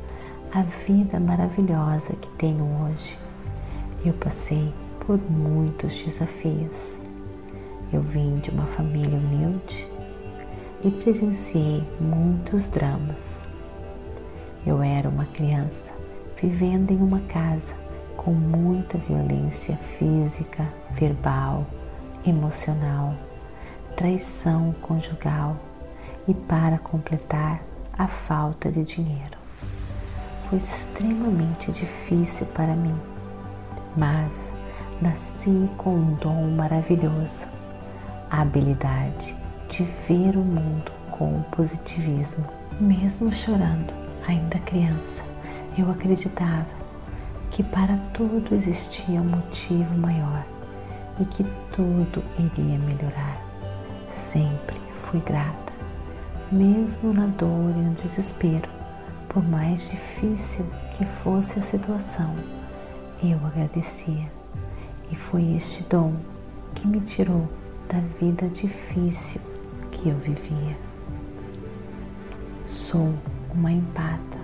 a 0.56 0.62
vida 0.62 1.20
maravilhosa 1.20 2.14
que 2.14 2.30
tenho 2.38 2.64
hoje. 2.82 3.18
Eu 4.02 4.14
passei 4.14 4.72
por 5.00 5.20
muitos 5.30 6.02
desafios. 6.02 6.96
Eu 7.92 8.00
vim 8.00 8.38
de 8.38 8.48
uma 8.48 8.64
família 8.64 9.18
humilde 9.18 9.86
e 10.82 10.90
presenciei 10.90 11.86
muitos 12.00 12.68
dramas. 12.68 13.44
Eu 14.66 14.82
era 14.82 15.10
uma 15.10 15.26
criança 15.26 15.92
vivendo 16.40 16.90
em 16.90 17.02
uma 17.02 17.20
casa 17.20 17.74
com 18.16 18.32
muita 18.32 18.96
violência 18.96 19.76
física, 19.76 20.66
verbal, 20.92 21.66
emocional, 22.26 23.12
traição 23.94 24.74
conjugal 24.80 25.58
e, 26.26 26.32
para 26.32 26.78
completar, 26.78 27.62
a 27.92 28.08
falta 28.08 28.72
de 28.72 28.82
dinheiro. 28.82 29.35
Foi 30.48 30.58
extremamente 30.58 31.72
difícil 31.72 32.46
para 32.46 32.76
mim, 32.76 32.94
mas 33.96 34.54
nasci 35.02 35.68
com 35.76 35.94
um 35.94 36.14
dom 36.14 36.50
maravilhoso, 36.52 37.48
a 38.30 38.42
habilidade 38.42 39.36
de 39.68 39.82
ver 39.82 40.36
o 40.36 40.44
mundo 40.44 40.92
com 41.10 41.42
positivismo. 41.50 42.44
Mesmo 42.80 43.32
chorando, 43.32 43.92
ainda 44.28 44.58
criança, 44.60 45.24
eu 45.76 45.90
acreditava 45.90 46.70
que 47.50 47.64
para 47.64 47.96
tudo 48.14 48.54
existia 48.54 49.20
um 49.20 49.24
motivo 49.24 49.98
maior 49.98 50.44
e 51.18 51.24
que 51.24 51.42
tudo 51.72 52.22
iria 52.38 52.78
melhorar. 52.78 53.40
Sempre 54.08 54.76
fui 55.02 55.18
grata, 55.18 55.72
mesmo 56.52 57.12
na 57.12 57.26
dor 57.26 57.72
e 57.74 57.80
no 57.80 57.94
desespero, 57.94 58.75
por 59.36 59.46
mais 59.46 59.90
difícil 59.90 60.64
que 60.96 61.04
fosse 61.04 61.58
a 61.58 61.62
situação, 61.62 62.34
eu 63.22 63.36
agradecia. 63.46 64.32
E 65.12 65.14
foi 65.14 65.54
este 65.54 65.82
dom 65.82 66.14
que 66.74 66.86
me 66.86 67.02
tirou 67.02 67.46
da 67.86 68.00
vida 68.18 68.48
difícil 68.48 69.42
que 69.92 70.08
eu 70.08 70.16
vivia. 70.16 70.74
Sou 72.66 73.12
uma 73.52 73.70
empata, 73.70 74.38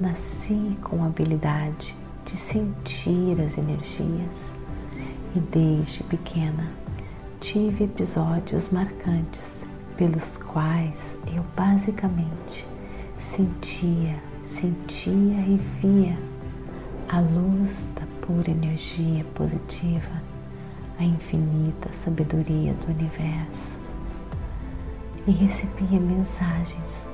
nasci 0.00 0.74
com 0.82 1.04
a 1.04 1.08
habilidade 1.08 1.94
de 2.24 2.32
sentir 2.32 3.38
as 3.42 3.58
energias 3.58 4.50
e 5.36 5.38
desde 5.38 6.02
pequena 6.04 6.70
tive 7.42 7.84
episódios 7.84 8.70
marcantes 8.70 9.66
pelos 9.98 10.38
quais 10.38 11.18
eu 11.26 11.44
basicamente 11.54 12.73
sentia, 13.24 14.22
sentia 14.46 15.40
e 15.40 15.58
via 15.80 16.16
a 17.08 17.20
luz 17.20 17.88
da 17.94 18.02
pura 18.20 18.50
energia 18.50 19.24
positiva, 19.34 20.22
a 20.98 21.02
infinita 21.02 21.90
sabedoria 21.92 22.74
do 22.74 22.92
universo 22.92 23.78
e 25.26 25.30
recebia 25.30 25.98
mensagens. 25.98 27.08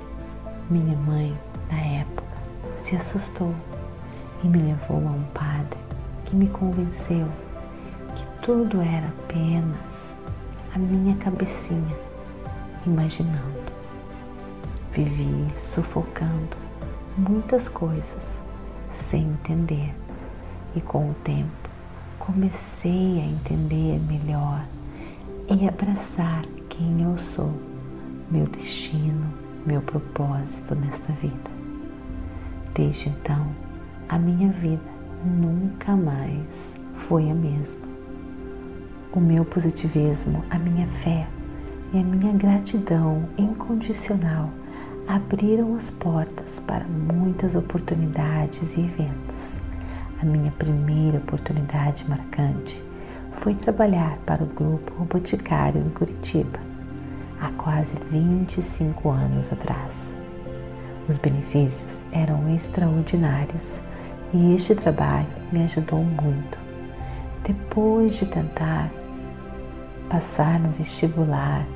Minha 0.69 0.97
mãe, 0.97 1.37
na 1.71 1.79
época, 1.79 2.37
se 2.77 2.97
assustou 2.97 3.55
e 4.43 4.49
me 4.49 4.59
levou 4.59 4.99
a 4.99 5.13
um 5.13 5.25
padre 5.33 5.79
que 6.27 6.35
me 6.35 6.49
convenceu 6.49 7.27
que 8.17 8.25
tudo 8.43 8.81
era 8.81 9.07
apenas 9.07 10.17
a 10.75 10.79
minha 10.79 11.17
cabecinha 11.17 11.97
imaginando. 12.85 13.60
Vivi 14.93 15.47
sufocando 15.57 16.57
muitas 17.17 17.69
coisas 17.69 18.43
sem 18.91 19.23
entender 19.23 19.95
e 20.75 20.81
com 20.81 21.11
o 21.11 21.15
tempo 21.23 21.71
comecei 22.19 23.21
a 23.21 23.25
entender 23.25 24.01
melhor 24.01 24.65
e 25.49 25.69
abraçar 25.69 26.43
quem 26.69 27.03
eu 27.03 27.17
sou, 27.17 27.53
meu 28.31 28.47
destino, 28.47 29.33
meu 29.65 29.81
propósito 29.81 30.75
nesta 30.75 31.13
vida. 31.13 31.51
Desde 32.75 33.11
então, 33.11 33.47
a 34.09 34.19
minha 34.19 34.51
vida 34.51 34.83
nunca 35.25 35.95
mais 35.95 36.75
foi 36.95 37.31
a 37.31 37.35
mesma. 37.35 37.87
O 39.13 39.21
meu 39.21 39.45
positivismo, 39.45 40.45
a 40.51 40.59
minha 40.59 40.87
fé 40.87 41.29
e 41.93 41.99
a 41.99 42.03
minha 42.03 42.33
gratidão 42.33 43.29
incondicional 43.39 44.51
abriram 45.15 45.75
as 45.75 45.91
portas 45.91 46.61
para 46.61 46.85
muitas 46.85 47.57
oportunidades 47.57 48.77
e 48.77 48.83
eventos. 48.83 49.61
A 50.23 50.25
minha 50.25 50.53
primeira 50.53 51.19
oportunidade 51.19 52.09
marcante 52.09 52.81
foi 53.33 53.57
trabalhar 53.57 54.19
para 54.19 54.45
o 54.45 54.47
grupo 54.47 55.05
Boticário 55.07 55.81
em 55.81 55.91
Curitiba, 55.91 56.61
há 57.41 57.51
quase 57.53 57.97
25 58.09 59.11
anos 59.11 59.53
atrás. 59.53 60.15
Os 61.09 61.19
benefícios 61.19 62.05
eram 62.13 62.49
extraordinários 62.55 63.81
e 64.33 64.55
este 64.55 64.77
trabalho 64.77 65.27
me 65.51 65.65
ajudou 65.65 66.05
muito. 66.05 66.57
Depois 67.45 68.15
de 68.15 68.27
tentar 68.27 68.93
passar 70.09 70.61
no 70.61 70.71
vestibular, 70.71 71.67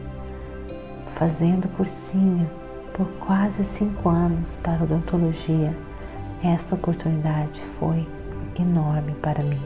fazendo 1.17 1.67
cursinho 1.71 2.49
por 2.95 3.09
quase 3.19 3.65
cinco 3.65 4.09
anos 4.09 4.57
para 4.63 4.85
odontologia, 4.85 5.77
esta 6.45 6.77
oportunidade 6.77 7.61
foi 7.77 8.09
enorme 8.57 9.15
para 9.17 9.43
mim. 9.43 9.61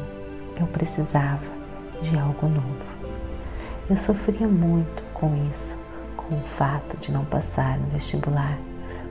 Eu 0.58 0.66
precisava 0.66 1.44
de 2.00 2.18
algo 2.18 2.48
novo. 2.48 2.96
Eu 3.88 3.98
sofria 3.98 4.48
muito 4.48 5.02
com 5.12 5.36
isso, 5.50 5.78
com 6.16 6.36
o 6.36 6.46
fato 6.46 6.96
de 6.96 7.12
não 7.12 7.22
passar 7.26 7.78
no 7.78 7.88
vestibular, 7.88 8.58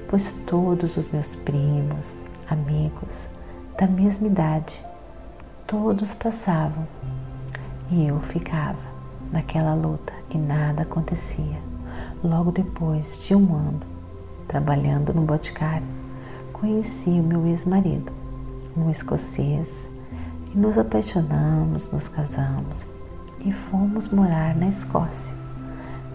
pois 0.07 0.31
todos 0.47 0.97
os 0.97 1.07
meus 1.09 1.35
primos, 1.35 2.15
amigos, 2.49 3.29
da 3.77 3.85
mesma 3.85 4.25
idade. 4.25 4.83
Todos 5.67 6.15
passavam 6.15 6.87
e 7.91 8.07
eu 8.07 8.19
ficava 8.21 8.97
naquela 9.31 9.75
luta 9.75 10.13
e 10.31 10.39
nada 10.39 10.81
acontecia. 10.81 11.61
Logo 12.23 12.51
depois 12.51 13.19
de 13.19 13.35
um 13.35 13.55
ano 13.55 13.96
trabalhando 14.47 15.13
no 15.13 15.21
boticário, 15.21 15.85
conheci 16.53 17.09
o 17.09 17.23
meu 17.23 17.45
ex-marido, 17.45 18.11
um 18.75 18.89
escocês, 18.89 19.89
e 20.53 20.57
nos 20.57 20.77
apaixonamos, 20.77 21.91
nos 21.91 22.07
casamos 22.07 22.87
e 23.45 23.51
fomos 23.51 24.07
morar 24.07 24.55
na 24.55 24.67
Escócia. 24.67 25.35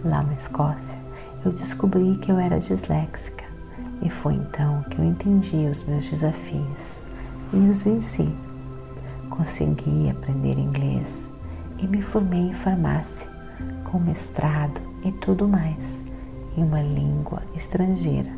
Lá 0.04 0.22
na 0.22 0.34
Escócia, 0.34 0.98
eu 1.44 1.52
descobri 1.52 2.16
que 2.16 2.30
eu 2.30 2.38
era 2.38 2.58
disléxica 2.58 3.44
e 4.00 4.10
foi 4.10 4.34
então 4.34 4.82
que 4.90 4.98
eu 4.98 5.04
entendi 5.04 5.68
os 5.68 5.84
meus 5.84 6.04
desafios 6.04 7.02
e 7.52 7.56
os 7.56 7.82
venci. 7.82 8.34
Consegui 9.30 10.10
aprender 10.10 10.58
inglês 10.58 11.30
e 11.78 11.86
me 11.86 12.02
formei 12.02 12.40
em 12.40 12.52
farmácia, 12.52 13.30
com 13.84 13.98
mestrado 13.98 14.80
e 15.04 15.12
tudo 15.12 15.48
mais, 15.48 16.02
em 16.56 16.62
uma 16.62 16.82
língua 16.82 17.42
estrangeira, 17.54 18.30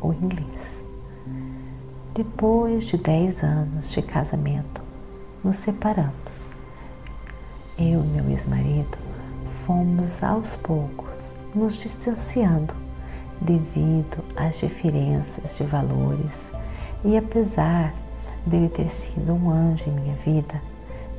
o 0.00 0.12
inglês. 0.12 0.84
Depois 2.14 2.84
de 2.84 2.96
10 2.96 3.42
anos 3.42 3.90
de 3.90 4.02
casamento, 4.02 4.82
nos 5.42 5.56
separamos. 5.56 6.50
Eu 7.78 8.04
e 8.04 8.06
meu 8.06 8.30
ex-marido 8.30 8.96
fomos 9.66 10.22
aos 10.22 10.54
poucos 10.56 11.32
nos 11.54 11.74
distanciando 11.74 12.74
devido 13.40 14.22
às 14.36 14.58
diferenças 14.58 15.56
de 15.56 15.64
valores 15.64 16.52
e 17.04 17.16
apesar 17.16 17.94
dele 18.46 18.68
ter 18.68 18.88
sido 18.88 19.32
um 19.32 19.50
anjo 19.50 19.88
em 19.88 19.92
minha 19.92 20.16
vida, 20.16 20.60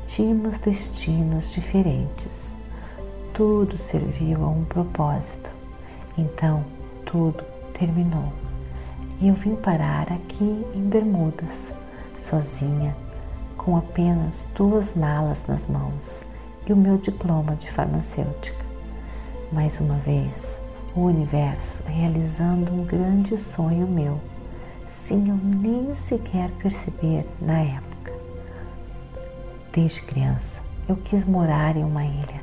tínhamos 0.05 0.57
destinos 0.59 1.51
diferentes. 1.51 2.55
Tudo 3.33 3.77
serviu 3.77 4.43
a 4.43 4.47
um 4.47 4.63
propósito. 4.63 5.54
Então, 6.17 6.63
tudo 7.05 7.43
terminou. 7.73 8.31
E 9.19 9.27
eu 9.27 9.33
vim 9.33 9.55
parar 9.55 10.11
aqui 10.11 10.65
em 10.73 10.81
Bermudas, 10.81 11.71
sozinha, 12.17 12.95
com 13.57 13.77
apenas 13.77 14.47
duas 14.55 14.93
malas 14.95 15.45
nas 15.47 15.67
mãos 15.67 16.23
e 16.67 16.73
o 16.73 16.75
meu 16.75 16.97
diploma 16.97 17.55
de 17.55 17.69
farmacêutica. 17.71 18.65
Mais 19.51 19.79
uma 19.79 19.95
vez, 19.97 20.59
o 20.95 21.01
universo 21.01 21.83
realizando 21.83 22.73
um 22.73 22.85
grande 22.85 23.37
sonho 23.37 23.87
meu, 23.87 24.19
sem 24.87 25.29
eu 25.29 25.35
nem 25.35 25.93
sequer 25.93 26.49
perceber 26.51 27.25
na 27.41 27.59
época. 27.59 28.13
Desde 29.73 30.01
criança, 30.01 30.61
eu 30.87 30.95
quis 30.95 31.25
morar 31.25 31.75
em 31.75 31.83
uma 31.83 32.03
ilha. 32.03 32.41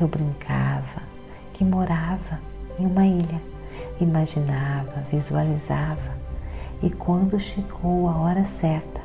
Eu 0.00 0.08
brincava 0.08 1.02
que 1.52 1.64
morava 1.64 2.40
em 2.78 2.86
uma 2.86 3.06
ilha, 3.06 3.40
imaginava, 4.00 5.02
visualizava, 5.10 6.14
e 6.82 6.90
quando 6.90 7.38
chegou 7.38 8.08
a 8.08 8.16
hora 8.16 8.44
certa, 8.44 9.00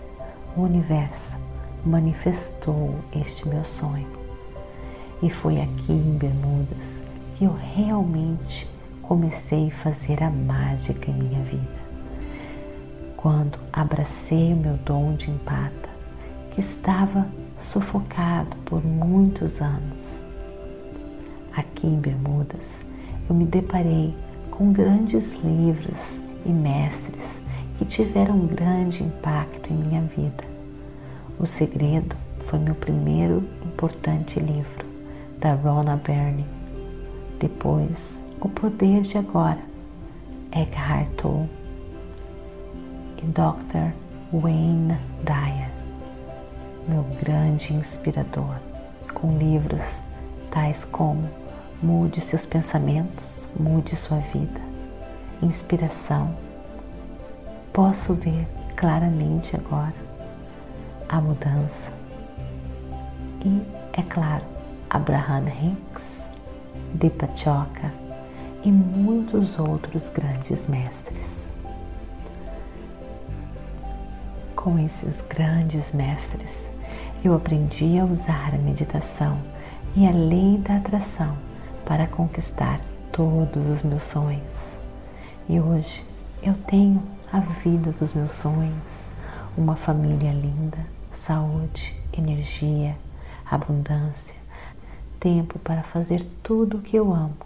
o 0.55 0.61
universo 0.61 1.39
manifestou 1.85 2.95
este 3.15 3.47
meu 3.47 3.63
sonho. 3.63 4.07
E 5.21 5.29
foi 5.29 5.61
aqui 5.61 5.91
em 5.91 6.17
Bermudas 6.17 7.01
que 7.35 7.45
eu 7.45 7.55
realmente 7.75 8.69
comecei 9.01 9.67
a 9.67 9.71
fazer 9.71 10.21
a 10.23 10.29
mágica 10.29 11.09
em 11.09 11.13
minha 11.13 11.41
vida. 11.41 11.79
Quando 13.15 13.59
abracei 13.71 14.53
o 14.53 14.57
meu 14.57 14.77
dom 14.77 15.13
de 15.15 15.29
empata, 15.29 15.89
que 16.51 16.59
estava 16.59 17.27
sufocado 17.57 18.55
por 18.65 18.83
muitos 18.83 19.61
anos. 19.61 20.23
Aqui 21.55 21.87
em 21.87 21.99
Bermudas, 21.99 22.85
eu 23.29 23.35
me 23.35 23.45
deparei 23.45 24.15
com 24.49 24.73
grandes 24.73 25.33
livros 25.43 26.19
e 26.45 26.49
mestres 26.49 27.41
que 27.77 27.85
tiveram 27.85 28.35
um 28.35 28.47
grande 28.47 29.03
impacto 29.03 29.71
em 29.71 29.77
minha 29.77 30.01
vida. 30.01 30.43
O 31.39 31.45
Segredo 31.45 32.15
foi 32.39 32.59
meu 32.59 32.75
primeiro 32.75 33.43
importante 33.63 34.39
livro, 34.39 34.85
da 35.37 35.53
Rona 35.53 35.95
Byrne. 35.95 36.45
Depois, 37.39 38.21
O 38.41 38.49
Poder 38.49 39.01
de 39.01 39.17
Agora, 39.17 39.61
Eckhart 40.51 41.07
Tolle 41.15 41.49
e 43.21 43.25
Dr. 43.27 43.93
Wayne 44.33 44.97
Dyer 45.23 45.79
meu 46.89 47.03
grande 47.21 47.73
inspirador, 47.73 48.55
com 49.13 49.37
livros 49.37 50.01
tais 50.49 50.83
como 50.83 51.29
Mude 51.81 52.19
seus 52.19 52.45
pensamentos, 52.45 53.47
mude 53.57 53.95
sua 53.95 54.17
vida, 54.17 54.59
inspiração. 55.41 56.35
Posso 57.71 58.13
ver 58.15 58.45
claramente 58.75 59.55
agora 59.55 59.95
a 61.07 61.21
mudança. 61.21 61.89
E, 63.45 63.61
é 63.93 64.01
claro, 64.01 64.43
Abraham 64.89 65.45
Hicks, 65.47 66.27
Deepa 66.93 67.29
Chokra 67.33 67.93
e 68.61 68.69
muitos 68.69 69.57
outros 69.57 70.09
grandes 70.09 70.67
mestres. 70.67 71.47
Com 74.53 74.77
esses 74.77 75.21
grandes 75.21 75.93
mestres, 75.93 76.69
eu 77.23 77.33
aprendi 77.33 77.97
a 77.97 78.03
usar 78.03 78.53
a 78.53 78.57
meditação 78.57 79.37
e 79.95 80.05
a 80.05 80.11
lei 80.11 80.57
da 80.57 80.75
atração 80.75 81.47
para 81.89 82.05
conquistar 82.05 82.79
todos 83.11 83.65
os 83.65 83.81
meus 83.81 84.03
sonhos. 84.03 84.77
E 85.49 85.59
hoje 85.59 86.05
eu 86.43 86.53
tenho 86.53 87.01
a 87.33 87.39
vida 87.39 87.91
dos 87.93 88.13
meus 88.13 88.31
sonhos, 88.33 89.07
uma 89.57 89.75
família 89.75 90.31
linda, 90.31 90.77
saúde, 91.11 91.99
energia, 92.15 92.95
abundância, 93.43 94.35
tempo 95.19 95.57
para 95.57 95.81
fazer 95.81 96.23
tudo 96.43 96.77
o 96.77 96.81
que 96.81 96.95
eu 96.95 97.11
amo 97.11 97.37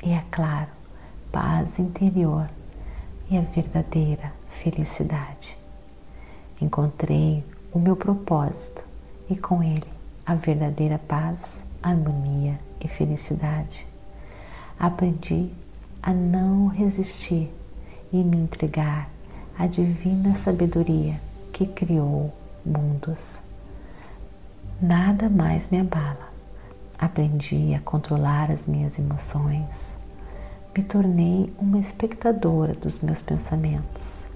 e, 0.00 0.12
é 0.12 0.22
claro, 0.30 0.70
paz 1.32 1.80
interior 1.80 2.48
e 3.28 3.36
a 3.36 3.40
verdadeira 3.40 4.32
felicidade. 4.48 5.58
Encontrei 6.60 7.44
o 7.72 7.80
meu 7.80 7.96
propósito 7.96 8.84
e 9.28 9.34
com 9.34 9.60
ele 9.60 9.88
a 10.24 10.36
verdadeira 10.36 11.00
paz, 11.00 11.64
harmonia 11.82 12.56
e 12.82 12.88
felicidade. 12.88 13.86
Aprendi 14.78 15.50
a 16.02 16.12
não 16.12 16.66
resistir 16.66 17.52
e 18.12 18.22
me 18.22 18.36
entregar 18.36 19.08
à 19.58 19.66
divina 19.66 20.34
sabedoria 20.34 21.20
que 21.52 21.66
criou 21.66 22.32
mundos. 22.64 23.38
Nada 24.80 25.28
mais 25.28 25.70
me 25.70 25.80
abala. 25.80 26.32
Aprendi 26.98 27.74
a 27.74 27.80
controlar 27.80 28.50
as 28.50 28.66
minhas 28.66 28.98
emoções. 28.98 29.96
Me 30.76 30.82
tornei 30.82 31.52
uma 31.58 31.78
espectadora 31.78 32.74
dos 32.74 33.00
meus 33.00 33.20
pensamentos 33.20 34.26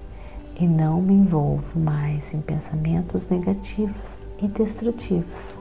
e 0.59 0.65
não 0.65 1.01
me 1.01 1.13
envolvo 1.13 1.77
mais 1.79 2.33
em 2.33 2.41
pensamentos 2.41 3.27
negativos 3.27 4.25
e 4.41 4.47
destrutivos, 4.47 5.57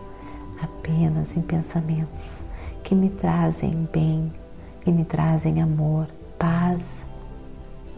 apenas 0.62 1.36
em 1.36 1.42
pensamentos 1.42 2.44
que 2.86 2.94
me 2.94 3.10
trazem 3.10 3.88
bem, 3.92 4.32
que 4.82 4.92
me 4.92 5.04
trazem 5.04 5.60
amor, 5.60 6.06
paz 6.38 7.04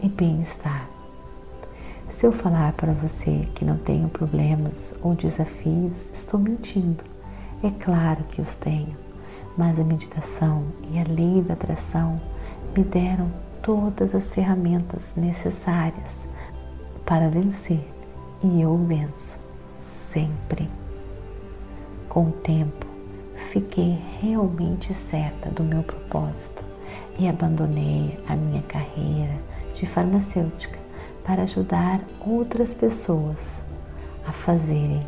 e 0.01 0.09
bem-estar. 0.09 0.89
Se 2.07 2.25
eu 2.25 2.31
falar 2.31 2.73
para 2.73 2.91
você 2.93 3.47
que 3.53 3.63
não 3.63 3.77
tenho 3.77 4.09
problemas 4.09 4.95
ou 5.03 5.13
desafios, 5.13 6.09
estou 6.09 6.39
mentindo. 6.39 7.03
É 7.61 7.69
claro 7.69 8.23
que 8.31 8.41
os 8.41 8.55
tenho, 8.55 8.97
mas 9.55 9.79
a 9.79 9.83
meditação 9.83 10.65
e 10.89 10.97
a 10.97 11.03
lei 11.03 11.43
da 11.43 11.53
atração 11.53 12.19
me 12.75 12.83
deram 12.83 13.31
todas 13.61 14.15
as 14.15 14.31
ferramentas 14.31 15.13
necessárias 15.15 16.27
para 17.05 17.29
vencer 17.29 17.87
e 18.43 18.59
eu 18.59 18.75
venço 18.75 19.37
sempre. 19.77 20.67
Com 22.09 22.29
o 22.29 22.31
tempo, 22.31 22.88
fiquei 23.49 23.99
realmente 24.21 24.93
certa 24.93 25.49
do 25.49 25.63
meu 25.63 25.81
propósito 25.81 26.63
e 27.17 27.27
abandonei 27.27 28.19
a 28.27 28.35
minha 28.35 28.61
carreira 28.61 29.35
de 29.73 29.87
farmacêutica 29.87 30.77
para 31.25 31.43
ajudar 31.43 31.99
outras 32.19 32.75
pessoas 32.75 33.63
a 34.27 34.31
fazerem 34.31 35.01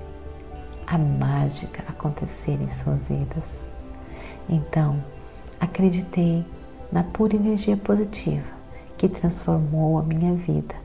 a 0.88 0.98
mágica 0.98 1.84
acontecer 1.88 2.60
em 2.60 2.68
suas 2.68 3.10
vidas. 3.10 3.68
Então, 4.50 5.02
acreditei 5.60 6.44
na 6.92 7.04
pura 7.04 7.36
energia 7.36 7.78
positiva 7.78 8.52
que 8.98 9.08
transformou 9.08 10.00
a 10.00 10.04
minha 10.04 10.34
vida 10.34 10.76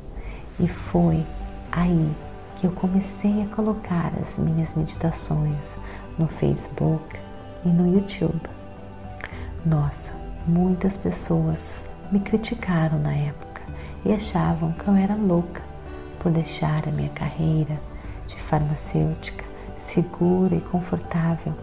e 0.61 0.69
foi 0.69 1.25
aí 1.73 2.13
que 2.57 2.67
eu 2.67 2.73
comecei 2.73 3.43
a 3.43 3.55
colocar 3.55 4.13
as 4.21 4.37
minhas 4.37 4.75
meditações 4.75 5.75
no 6.19 6.29
Facebook 6.29 7.26
e 7.65 7.69
no 7.69 7.93
YouTube. 7.93 8.49
Nossa, 9.65 10.13
muitas 10.47 10.97
pessoas 10.97 11.85
me 12.11 12.21
criticaram 12.21 12.99
na 12.99 13.13
época 13.13 13.63
e 14.05 14.13
achavam 14.13 14.73
que 14.73 14.87
eu 14.87 14.95
era 14.95 15.15
louca 15.15 15.63
por 16.21 16.31
deixar 16.31 16.87
a 16.89 16.93
minha 16.93 17.11
carreira 17.11 17.79
de 18.27 18.37
farmacêutica 18.37 19.45
segura 19.87 20.57
e 20.57 20.61
confortável, 20.61 21.55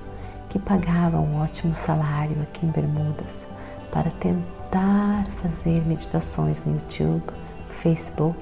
que 0.49 0.59
pagava 0.59 1.19
um 1.19 1.41
ótimo 1.41 1.75
salário 1.75 2.41
aqui 2.43 2.65
em 2.65 2.69
Bermudas, 2.69 3.45
para 3.91 4.09
tentar 4.11 5.25
fazer 5.41 5.85
meditações 5.85 6.63
no 6.65 6.75
YouTube, 6.75 7.23
Facebook, 7.69 8.39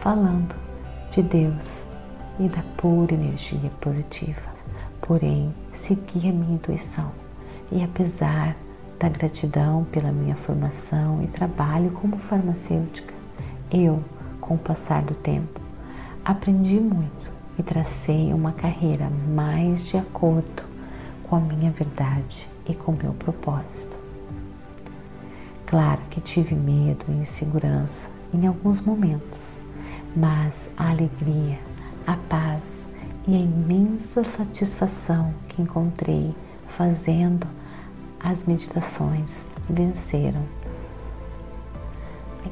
falando 0.00 0.54
de 1.10 1.22
Deus 1.22 1.82
e 2.38 2.48
da 2.48 2.62
pura 2.76 3.14
energia 3.14 3.70
positiva. 3.80 4.51
Porém 5.02 5.54
segui 5.72 6.28
a 6.28 6.32
minha 6.32 6.54
intuição 6.54 7.12
e 7.70 7.82
apesar 7.82 8.56
da 8.98 9.08
gratidão 9.08 9.84
pela 9.90 10.12
minha 10.12 10.36
formação 10.36 11.22
e 11.22 11.26
trabalho 11.26 11.90
como 11.90 12.18
farmacêutica, 12.18 13.12
eu, 13.70 14.02
com 14.40 14.54
o 14.54 14.58
passar 14.58 15.02
do 15.02 15.14
tempo, 15.14 15.60
aprendi 16.24 16.78
muito 16.78 17.32
e 17.58 17.62
tracei 17.62 18.32
uma 18.32 18.52
carreira 18.52 19.10
mais 19.34 19.86
de 19.88 19.96
acordo 19.96 20.62
com 21.24 21.36
a 21.36 21.40
minha 21.40 21.70
verdade 21.70 22.48
e 22.68 22.74
com 22.74 22.92
meu 22.92 23.12
propósito. 23.14 23.98
Claro 25.66 26.00
que 26.10 26.20
tive 26.20 26.54
medo 26.54 27.04
e 27.08 27.12
insegurança 27.12 28.08
em 28.32 28.46
alguns 28.46 28.80
momentos, 28.80 29.58
mas 30.14 30.68
a 30.76 30.90
alegria, 30.90 31.58
a 32.06 32.14
paz 32.28 32.86
e 33.26 33.36
a 33.36 33.38
imensa 33.38 34.24
satisfação 34.24 35.32
que 35.48 35.62
encontrei 35.62 36.34
fazendo 36.68 37.46
as 38.18 38.44
meditações 38.44 39.44
venceram. 39.68 40.42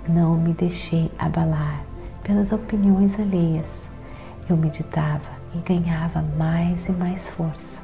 Não 0.08 0.36
me 0.36 0.52
deixei 0.52 1.10
abalar 1.18 1.84
pelas 2.24 2.52
opiniões 2.52 3.18
alheias. 3.18 3.88
Eu 4.48 4.56
meditava 4.56 5.30
e 5.54 5.58
ganhava 5.58 6.22
mais 6.36 6.88
e 6.88 6.92
mais 6.92 7.28
força, 7.30 7.80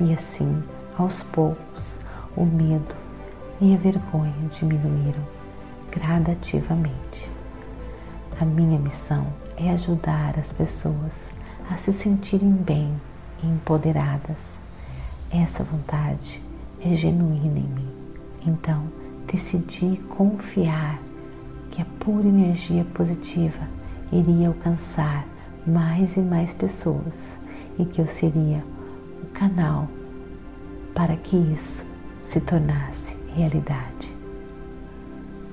e 0.00 0.12
assim, 0.12 0.62
aos 0.96 1.22
poucos, 1.22 1.98
o 2.36 2.44
medo 2.44 2.94
e 3.60 3.74
a 3.74 3.76
vergonha 3.76 4.34
diminuíram 4.50 5.22
gradativamente. 5.90 7.30
A 8.40 8.44
minha 8.44 8.78
missão 8.78 9.26
é 9.56 9.70
ajudar 9.70 10.38
as 10.38 10.52
pessoas 10.52 11.32
a 11.70 11.76
se 11.76 11.92
sentirem 11.92 12.50
bem 12.50 12.94
e 13.42 13.46
empoderadas. 13.46 14.58
Essa 15.30 15.64
vontade 15.64 16.42
é 16.80 16.94
genuína 16.94 17.58
em 17.58 17.68
mim. 17.68 17.88
Então, 18.46 18.84
decidi 19.26 19.96
confiar 20.08 20.98
que 21.70 21.80
a 21.80 21.86
pura 21.98 22.28
energia 22.28 22.84
positiva 22.84 23.66
iria 24.12 24.48
alcançar 24.48 25.26
mais 25.66 26.16
e 26.16 26.20
mais 26.20 26.52
pessoas 26.52 27.38
e 27.78 27.84
que 27.84 28.00
eu 28.00 28.06
seria 28.06 28.62
o 29.22 29.26
canal 29.32 29.88
para 30.94 31.16
que 31.16 31.36
isso 31.36 31.84
se 32.22 32.40
tornasse 32.40 33.16
realidade. 33.34 34.14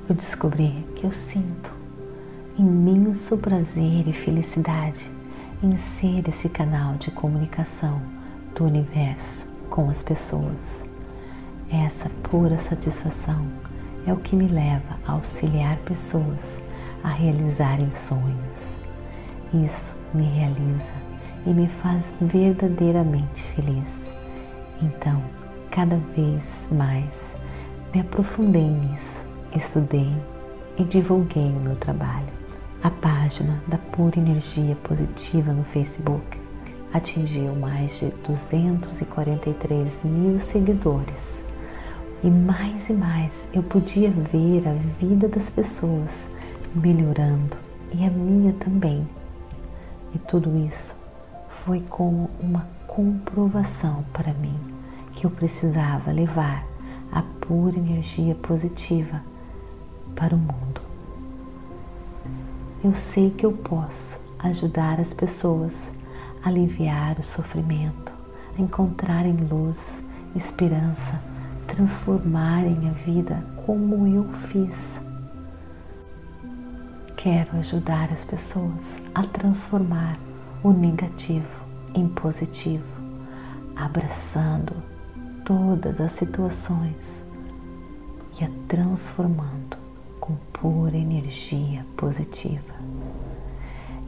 Eu 0.07 0.15
descobri 0.15 0.85
que 0.95 1.05
eu 1.05 1.11
sinto 1.11 1.73
imenso 2.57 3.37
prazer 3.37 4.07
e 4.07 4.13
felicidade 4.13 5.09
em 5.63 5.75
ser 5.75 6.27
esse 6.27 6.49
canal 6.49 6.95
de 6.95 7.11
comunicação 7.11 8.01
do 8.55 8.65
universo 8.65 9.47
com 9.69 9.89
as 9.89 10.01
pessoas. 10.01 10.83
Essa 11.71 12.09
pura 12.23 12.57
satisfação 12.57 13.45
é 14.07 14.11
o 14.11 14.17
que 14.17 14.35
me 14.35 14.47
leva 14.47 14.97
a 15.05 15.11
auxiliar 15.11 15.77
pessoas 15.85 16.59
a 17.03 17.09
realizarem 17.09 17.91
sonhos. 17.91 18.75
Isso 19.53 19.95
me 20.15 20.23
realiza 20.23 20.93
e 21.45 21.51
me 21.51 21.67
faz 21.67 22.11
verdadeiramente 22.19 23.43
feliz. 23.43 24.11
Então, 24.81 25.21
cada 25.69 25.97
vez 26.15 26.69
mais 26.71 27.35
me 27.93 28.01
aprofundei 28.01 28.67
nisso, 28.67 29.23
estudei 29.55 30.11
e 30.77 30.83
divulguei 30.83 31.51
o 31.51 31.59
meu 31.59 31.75
trabalho. 31.75 32.40
A 32.83 32.89
página 32.89 33.61
da 33.67 33.77
Pura 33.77 34.17
Energia 34.17 34.75
Positiva 34.77 35.53
no 35.53 35.63
Facebook 35.63 36.39
atingiu 36.91 37.53
mais 37.55 37.99
de 37.99 38.07
243 38.27 40.03
mil 40.03 40.39
seguidores. 40.39 41.45
E 42.23 42.27
mais 42.31 42.89
e 42.89 42.93
mais 42.93 43.47
eu 43.53 43.61
podia 43.61 44.09
ver 44.09 44.67
a 44.67 44.73
vida 44.99 45.27
das 45.27 45.47
pessoas 45.47 46.27
melhorando 46.73 47.55
e 47.93 48.03
a 48.03 48.09
minha 48.09 48.51
também. 48.53 49.07
E 50.15 50.17
tudo 50.17 50.57
isso 50.57 50.95
foi 51.49 51.81
como 51.81 52.31
uma 52.39 52.67
comprovação 52.87 54.03
para 54.11 54.33
mim 54.33 54.59
que 55.13 55.27
eu 55.27 55.29
precisava 55.29 56.11
levar 56.11 56.65
a 57.11 57.21
pura 57.21 57.77
energia 57.77 58.33
positiva 58.33 59.21
para 60.15 60.33
o 60.33 60.39
mundo 60.39 60.80
eu 62.83 62.93
sei 62.93 63.29
que 63.29 63.45
eu 63.45 63.51
posso 63.51 64.19
ajudar 64.39 64.99
as 64.99 65.13
pessoas 65.13 65.91
a 66.43 66.49
aliviar 66.49 67.19
o 67.19 67.23
sofrimento, 67.23 68.11
a 68.57 68.61
encontrarem 68.61 69.35
luz, 69.35 70.03
esperança, 70.35 71.21
transformarem 71.67 72.89
a 72.89 72.91
vida 72.91 73.45
como 73.67 74.07
eu 74.07 74.27
fiz. 74.33 74.99
Quero 77.15 77.55
ajudar 77.57 78.11
as 78.11 78.25
pessoas 78.25 78.99
a 79.13 79.21
transformar 79.23 80.17
o 80.63 80.71
negativo 80.71 81.63
em 81.93 82.07
positivo, 82.07 82.99
abraçando 83.75 84.73
todas 85.45 86.01
as 86.01 86.13
situações 86.13 87.23
e 88.39 88.43
a 88.43 88.49
transformando 88.67 89.80
com 90.31 90.35
pura 90.53 90.95
energia 90.95 91.85
positiva. 91.97 92.73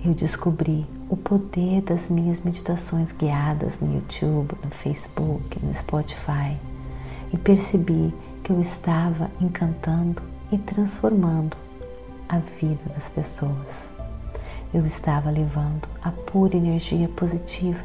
Eu 0.05 0.13
descobri 0.13 0.85
o 1.09 1.15
poder 1.15 1.81
das 1.81 2.09
minhas 2.09 2.41
meditações 2.41 3.11
guiadas 3.11 3.79
no 3.79 3.93
YouTube, 3.93 4.53
no 4.63 4.69
Facebook, 4.69 5.59
no 5.63 5.73
Spotify 5.73 6.57
e 7.31 7.37
percebi 7.37 8.13
que 8.43 8.51
eu 8.51 8.59
estava 8.59 9.31
encantando 9.39 10.21
e 10.51 10.57
transformando 10.57 11.55
a 12.27 12.37
vida 12.39 12.83
das 12.93 13.09
pessoas. 13.09 13.89
Eu 14.73 14.85
estava 14.85 15.29
levando 15.29 15.87
a 16.01 16.11
pura 16.11 16.57
energia 16.57 17.07
positiva 17.07 17.83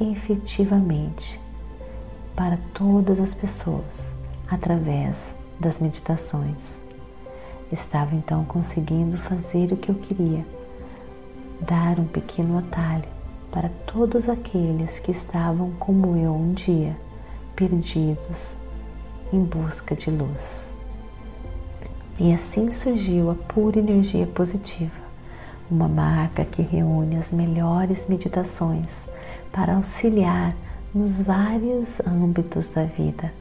efetivamente 0.00 1.40
para 2.34 2.58
todas 2.74 3.20
as 3.20 3.34
pessoas 3.34 4.12
através 4.48 5.34
das 5.60 5.78
meditações. 5.78 6.80
Estava 7.72 8.16
então 8.16 8.44
conseguindo 8.44 9.16
fazer 9.16 9.72
o 9.72 9.76
que 9.76 9.90
eu 9.90 9.94
queria, 9.94 10.44
dar 11.60 12.00
um 12.00 12.04
pequeno 12.04 12.58
atalho 12.58 13.04
para 13.50 13.68
todos 13.86 14.28
aqueles 14.28 14.98
que 14.98 15.12
estavam 15.12 15.70
como 15.78 16.16
eu 16.16 16.34
um 16.34 16.52
dia, 16.52 16.96
perdidos 17.54 18.56
em 19.32 19.44
busca 19.44 19.94
de 19.94 20.10
luz. 20.10 20.68
E 22.18 22.32
assim 22.32 22.72
surgiu 22.72 23.30
a 23.30 23.34
pura 23.34 23.78
energia 23.78 24.26
positiva, 24.26 25.00
uma 25.70 25.88
marca 25.88 26.44
que 26.44 26.62
reúne 26.62 27.16
as 27.16 27.30
melhores 27.30 28.06
meditações 28.08 29.08
para 29.52 29.76
auxiliar 29.76 30.54
nos 30.92 31.22
vários 31.22 32.00
âmbitos 32.00 32.68
da 32.68 32.82
vida, 32.82 33.32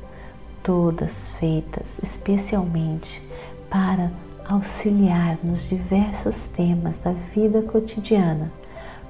todas 0.62 1.32
feitas 1.32 2.00
especialmente 2.02 3.28
para 3.70 4.12
auxiliar 4.46 5.38
nos 5.44 5.70
diversos 5.70 6.48
temas 6.48 6.98
da 6.98 7.12
vida 7.12 7.62
cotidiana, 7.62 8.52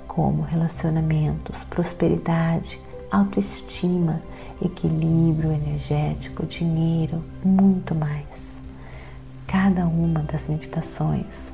como 0.07 0.41
relacionamentos, 0.41 1.63
prosperidade, 1.63 2.79
autoestima, 3.09 4.21
equilíbrio 4.61 5.51
energético, 5.53 6.45
dinheiro, 6.45 7.23
muito 7.43 7.95
mais. 7.95 8.61
Cada 9.47 9.87
uma 9.87 10.21
das 10.21 10.47
meditações 10.47 11.53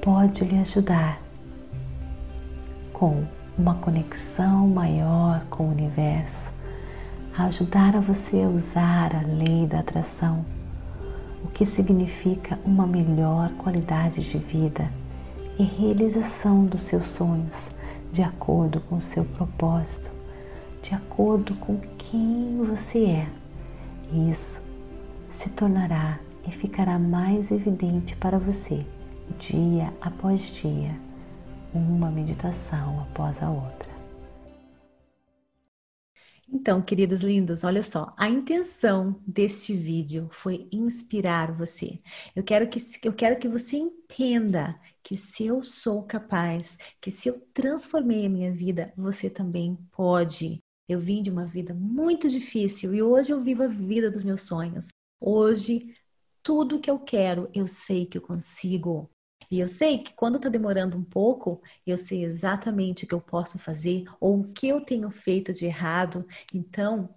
pode 0.00 0.44
lhe 0.44 0.58
ajudar 0.58 1.20
com 2.92 3.24
uma 3.56 3.74
conexão 3.74 4.66
maior 4.66 5.44
com 5.50 5.64
o 5.64 5.70
universo, 5.70 6.52
a 7.36 7.44
ajudar 7.44 7.94
a 7.94 8.00
você 8.00 8.42
a 8.42 8.48
usar 8.48 9.14
a 9.14 9.20
lei 9.20 9.66
da 9.66 9.80
atração 9.80 10.44
o 11.44 11.48
que 11.48 11.64
significa 11.64 12.58
uma 12.64 12.86
melhor 12.86 13.50
qualidade 13.54 14.28
de 14.28 14.38
vida 14.38 14.92
e 15.58 15.62
realização 15.62 16.64
dos 16.64 16.82
seus 16.82 17.04
sonhos 17.04 17.70
de 18.12 18.22
acordo 18.22 18.80
com 18.80 18.96
o 18.96 19.02
seu 19.02 19.24
propósito, 19.24 20.10
de 20.82 20.94
acordo 20.94 21.54
com 21.56 21.78
quem 21.96 22.62
você 22.64 23.04
é. 23.04 23.28
Isso 24.30 24.60
se 25.30 25.48
tornará 25.50 26.18
e 26.46 26.50
ficará 26.50 26.98
mais 26.98 27.50
evidente 27.50 28.16
para 28.16 28.38
você 28.38 28.84
dia 29.38 29.92
após 30.00 30.40
dia, 30.40 30.94
uma 31.74 32.10
meditação 32.10 33.00
após 33.00 33.42
a 33.42 33.50
outra. 33.50 33.97
Então, 36.50 36.80
queridos 36.80 37.20
lindos, 37.20 37.62
olha 37.62 37.82
só, 37.82 38.14
a 38.16 38.28
intenção 38.28 39.22
deste 39.26 39.74
vídeo 39.74 40.28
foi 40.32 40.66
inspirar 40.72 41.52
você. 41.52 42.00
Eu 42.34 42.42
quero 42.42 42.68
que 42.68 42.80
eu 43.04 43.12
quero 43.12 43.38
que 43.38 43.48
você 43.48 43.76
entenda 43.76 44.80
que 45.02 45.14
se 45.16 45.46
eu 45.46 45.62
sou 45.62 46.02
capaz, 46.04 46.78
que 47.00 47.10
se 47.10 47.28
eu 47.28 47.38
transformei 47.52 48.24
a 48.26 48.30
minha 48.30 48.50
vida, 48.52 48.92
você 48.96 49.28
também 49.28 49.76
pode. 49.92 50.58
Eu 50.88 50.98
vim 50.98 51.22
de 51.22 51.30
uma 51.30 51.44
vida 51.44 51.74
muito 51.74 52.30
difícil 52.30 52.94
e 52.94 53.02
hoje 53.02 53.30
eu 53.30 53.42
vivo 53.42 53.64
a 53.64 53.68
vida 53.68 54.10
dos 54.10 54.24
meus 54.24 54.42
sonhos. 54.42 54.88
Hoje, 55.20 55.94
tudo 56.42 56.80
que 56.80 56.90
eu 56.90 56.98
quero, 56.98 57.50
eu 57.54 57.66
sei 57.66 58.06
que 58.06 58.16
eu 58.16 58.22
consigo. 58.22 59.10
E 59.50 59.60
eu 59.60 59.66
sei 59.66 59.98
que 59.98 60.14
quando 60.14 60.36
está 60.36 60.48
demorando 60.48 60.96
um 60.96 61.04
pouco, 61.04 61.62
eu 61.86 61.96
sei 61.96 62.24
exatamente 62.24 63.04
o 63.04 63.08
que 63.08 63.14
eu 63.14 63.20
posso 63.20 63.58
fazer 63.58 64.04
ou 64.20 64.40
o 64.40 64.52
que 64.52 64.68
eu 64.68 64.80
tenho 64.80 65.10
feito 65.10 65.52
de 65.52 65.64
errado. 65.66 66.26
Então, 66.52 67.14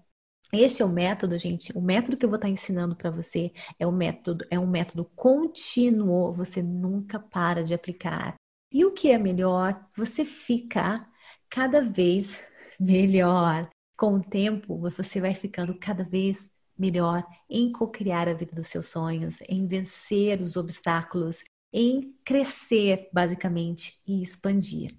este 0.54 0.82
é 0.82 0.86
o 0.86 0.89
método, 0.89 1.38
gente. 1.38 1.72
O 1.78 1.82
método 1.82 2.17
que 2.17 2.26
eu 2.26 2.30
vou 2.30 2.38
estar 2.38 2.48
tá 2.48 2.52
ensinando 2.52 2.96
para 2.96 3.10
você 3.10 3.54
é 3.80 3.88
um 3.88 3.91
método, 3.91 4.46
é 4.50 4.60
um 4.60 4.67
método 4.67 5.06
contínuo. 5.15 6.34
Você 6.34 6.62
nunca 6.62 7.20
para 7.20 7.63
de 7.63 7.74
aplicar. 7.74 8.36
E 8.72 8.86
o 8.86 8.91
que 8.91 9.12
é 9.12 9.17
melhor? 9.17 9.86
Você 9.96 10.26
ficar 10.26 11.10
cada 11.50 11.82
vez 11.82 12.41
melhor. 12.80 13.70
Com 13.98 14.15
o 14.15 14.24
tempo, 14.24 14.78
você 14.78 15.22
vai 15.22 15.36
ficando 15.36 15.78
cada 15.78 16.04
vez 16.04 16.52
melhor 16.78 17.24
em 17.50 17.72
co-criar 17.72 18.28
a 18.28 18.34
vida 18.34 18.56
dos 18.56 18.67
seus 18.67 18.88
sonhos, 18.88 19.39
em 19.48 19.67
vencer 19.67 20.41
os 20.41 20.58
obstáculos, 20.58 21.44
em 21.74 22.16
crescer, 22.24 23.10
basicamente, 23.14 24.02
e 24.06 24.22
expandir. 24.22 24.96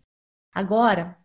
Agora, 0.55 1.17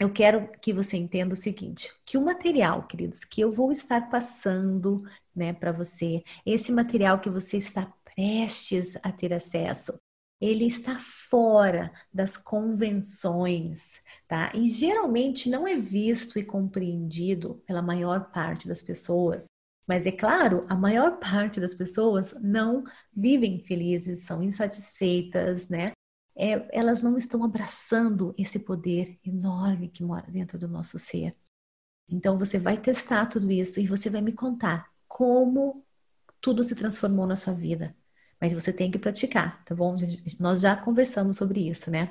eu 0.00 0.12
quero 0.12 0.48
que 0.60 0.72
você 0.72 0.96
entenda 0.96 1.34
o 1.34 1.36
seguinte: 1.36 1.92
que 2.04 2.18
o 2.18 2.24
material, 2.24 2.86
queridos, 2.86 3.24
que 3.24 3.40
eu 3.40 3.52
vou 3.52 3.70
estar 3.70 4.08
passando, 4.10 5.04
né, 5.34 5.52
para 5.52 5.72
você, 5.72 6.22
esse 6.44 6.72
material 6.72 7.20
que 7.20 7.30
você 7.30 7.56
está 7.56 7.92
prestes 8.14 8.96
a 9.02 9.10
ter 9.12 9.32
acesso, 9.32 9.98
ele 10.40 10.66
está 10.66 10.98
fora 10.98 11.92
das 12.12 12.36
convenções, 12.36 14.00
tá? 14.28 14.52
E 14.54 14.68
geralmente 14.68 15.48
não 15.48 15.66
é 15.66 15.76
visto 15.76 16.38
e 16.38 16.44
compreendido 16.44 17.62
pela 17.66 17.80
maior 17.80 18.30
parte 18.30 18.68
das 18.68 18.82
pessoas. 18.82 19.46
Mas 19.86 20.06
é 20.06 20.12
claro, 20.12 20.66
a 20.68 20.74
maior 20.74 21.18
parte 21.18 21.60
das 21.60 21.74
pessoas 21.74 22.34
não 22.40 22.84
vivem 23.14 23.60
felizes, 23.60 24.24
são 24.24 24.42
insatisfeitas, 24.42 25.68
né? 25.68 25.92
É, 26.36 26.66
elas 26.76 27.02
não 27.02 27.16
estão 27.16 27.44
abraçando 27.44 28.34
esse 28.36 28.60
poder 28.60 29.18
enorme 29.24 29.88
que 29.88 30.02
mora 30.02 30.30
dentro 30.30 30.58
do 30.58 30.66
nosso 30.66 30.98
ser. 30.98 31.36
Então 32.08 32.38
você 32.38 32.58
vai 32.58 32.80
testar 32.80 33.26
tudo 33.26 33.50
isso 33.50 33.80
e 33.80 33.86
você 33.86 34.10
vai 34.10 34.20
me 34.20 34.32
contar 34.32 34.90
como 35.06 35.84
tudo 36.40 36.64
se 36.64 36.74
transformou 36.74 37.26
na 37.26 37.36
sua 37.36 37.54
vida. 37.54 37.96
Mas 38.40 38.52
você 38.52 38.72
tem 38.72 38.90
que 38.90 38.98
praticar, 38.98 39.64
tá 39.64 39.74
bom? 39.74 39.96
Nós 40.40 40.60
já 40.60 40.76
conversamos 40.76 41.36
sobre 41.36 41.68
isso, 41.68 41.90
né? 41.90 42.08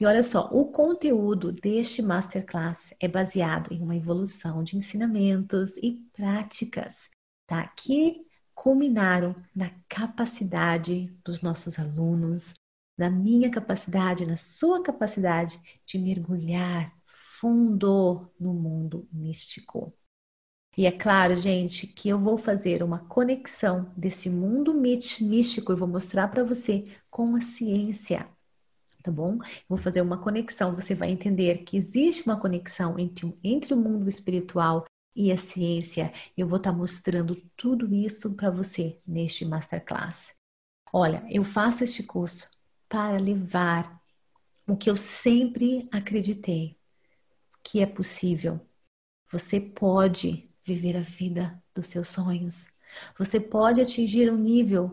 E 0.00 0.06
olha 0.06 0.22
só, 0.22 0.48
o 0.52 0.66
conteúdo 0.72 1.52
deste 1.52 2.02
masterclass 2.02 2.94
é 3.00 3.08
baseado 3.08 3.72
em 3.72 3.82
uma 3.82 3.96
evolução 3.96 4.62
de 4.62 4.76
ensinamentos 4.76 5.76
e 5.76 6.00
práticas 6.12 7.10
tá? 7.46 7.66
que 7.68 8.24
culminaram 8.54 9.34
na 9.54 9.70
capacidade 9.88 11.06
dos 11.24 11.42
nossos 11.42 11.78
alunos, 11.78 12.54
na 12.96 13.10
minha 13.10 13.50
capacidade, 13.50 14.24
na 14.24 14.36
sua 14.36 14.82
capacidade 14.82 15.60
de 15.84 15.98
mergulhar 15.98 16.94
fundo 17.04 18.30
no 18.38 18.54
mundo 18.54 19.08
místico. 19.12 19.92
E 20.76 20.86
é 20.86 20.92
claro, 20.92 21.36
gente, 21.36 21.86
que 21.86 22.08
eu 22.08 22.18
vou 22.18 22.36
fazer 22.36 22.82
uma 22.82 22.98
conexão 22.98 23.92
desse 23.96 24.28
mundo 24.28 24.74
místico 24.74 25.72
e 25.72 25.76
vou 25.76 25.86
mostrar 25.86 26.28
para 26.28 26.42
você 26.42 26.84
com 27.10 27.36
a 27.36 27.40
ciência, 27.40 28.28
tá 29.02 29.10
bom? 29.10 29.38
vou 29.68 29.78
fazer 29.78 30.00
uma 30.00 30.18
conexão, 30.18 30.74
você 30.74 30.94
vai 30.94 31.10
entender 31.10 31.58
que 31.64 31.76
existe 31.76 32.24
uma 32.26 32.40
conexão 32.40 32.98
entre, 32.98 33.36
entre 33.44 33.74
o 33.74 33.76
mundo 33.76 34.08
espiritual 34.08 34.84
e 35.14 35.30
a 35.32 35.36
ciência. 35.36 36.12
Eu 36.36 36.46
vou 36.48 36.58
estar 36.58 36.72
tá 36.72 36.76
mostrando 36.76 37.36
tudo 37.56 37.94
isso 37.94 38.34
para 38.34 38.50
você 38.50 38.98
neste 39.06 39.44
masterclass. 39.44 40.34
Olha, 40.92 41.24
eu 41.30 41.44
faço 41.44 41.84
este 41.84 42.02
curso 42.02 42.50
para 42.88 43.18
levar 43.18 44.00
o 44.66 44.76
que 44.76 44.88
eu 44.88 44.96
sempre 44.96 45.88
acreditei 45.92 46.76
que 47.62 47.80
é 47.80 47.86
possível. 47.86 48.60
Você 49.30 49.58
pode 49.60 50.50
viver 50.62 50.96
a 50.96 51.00
vida 51.00 51.62
dos 51.74 51.86
seus 51.86 52.08
sonhos. 52.08 52.68
Você 53.18 53.40
pode 53.40 53.80
atingir 53.80 54.30
um 54.30 54.36
nível, 54.36 54.92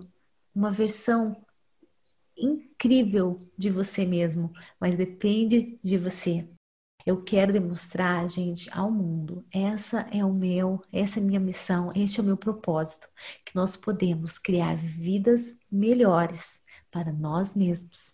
uma 0.56 0.72
versão 0.72 1.46
incrível 2.36 3.48
de 3.58 3.70
você 3.70 4.06
mesmo, 4.06 4.52
mas 4.80 4.98
depende 4.98 5.78
de 5.84 5.98
você. 5.98 6.48
Eu 7.06 7.24
quero 7.24 7.54
demonstrar, 7.54 8.30
gente, 8.30 8.70
ao 8.72 8.92
mundo. 8.92 9.46
Essa 9.52 10.02
é 10.12 10.24
o 10.24 10.34
meu, 10.34 10.82
essa 10.92 11.20
é 11.20 11.24
a 11.24 11.26
minha 11.26 11.40
missão, 11.40 11.92
este 11.96 12.20
é 12.20 12.24
o 12.24 12.26
meu 12.26 12.38
propósito, 12.38 13.10
que 13.46 13.56
nós 13.56 13.76
podemos 13.76 14.38
criar 14.38 14.76
vidas 14.76 15.58
melhores 15.72 16.62
para 16.92 17.12
nós 17.12 17.56
mesmos. 17.56 18.14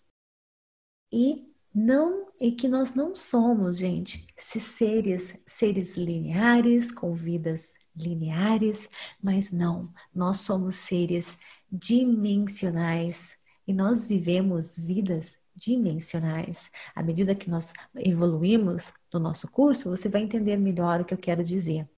E 1.12 1.48
não 1.74 2.28
e 2.40 2.52
que 2.52 2.68
nós 2.68 2.94
não 2.94 3.14
somos, 3.14 3.78
gente, 3.78 4.26
se 4.36 4.60
seres 4.60 5.38
seres 5.46 5.96
lineares 5.96 6.90
com 6.92 7.14
vidas 7.14 7.74
lineares, 7.94 8.88
mas 9.22 9.50
não, 9.50 9.92
nós 10.14 10.40
somos 10.40 10.76
seres 10.76 11.38
dimensionais 11.70 13.36
e 13.66 13.72
nós 13.72 14.06
vivemos 14.06 14.76
vidas 14.76 15.38
dimensionais. 15.58 16.70
À 16.94 17.02
medida 17.02 17.34
que 17.34 17.50
nós 17.50 17.72
evoluímos 17.96 18.92
no 19.12 19.20
nosso 19.20 19.50
curso, 19.50 19.90
você 19.90 20.08
vai 20.08 20.22
entender 20.22 20.56
melhor 20.56 21.00
o 21.00 21.04
que 21.04 21.14
eu 21.14 21.18
quero 21.18 21.42
dizer. 21.42 21.88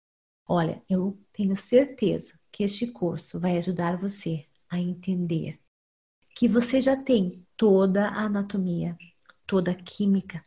Olha, 0.48 0.82
eu 0.88 1.18
tenho 1.32 1.54
certeza 1.54 2.38
que 2.50 2.64
este 2.64 2.86
curso 2.88 3.38
vai 3.38 3.56
ajudar 3.56 3.96
você 3.96 4.46
a 4.68 4.80
entender 4.80 5.60
que 6.34 6.48
você 6.48 6.80
já 6.80 6.96
tem 6.96 7.46
toda 7.56 8.08
a 8.08 8.22
anatomia, 8.22 8.96
toda 9.46 9.72
a 9.72 9.74
química, 9.74 10.44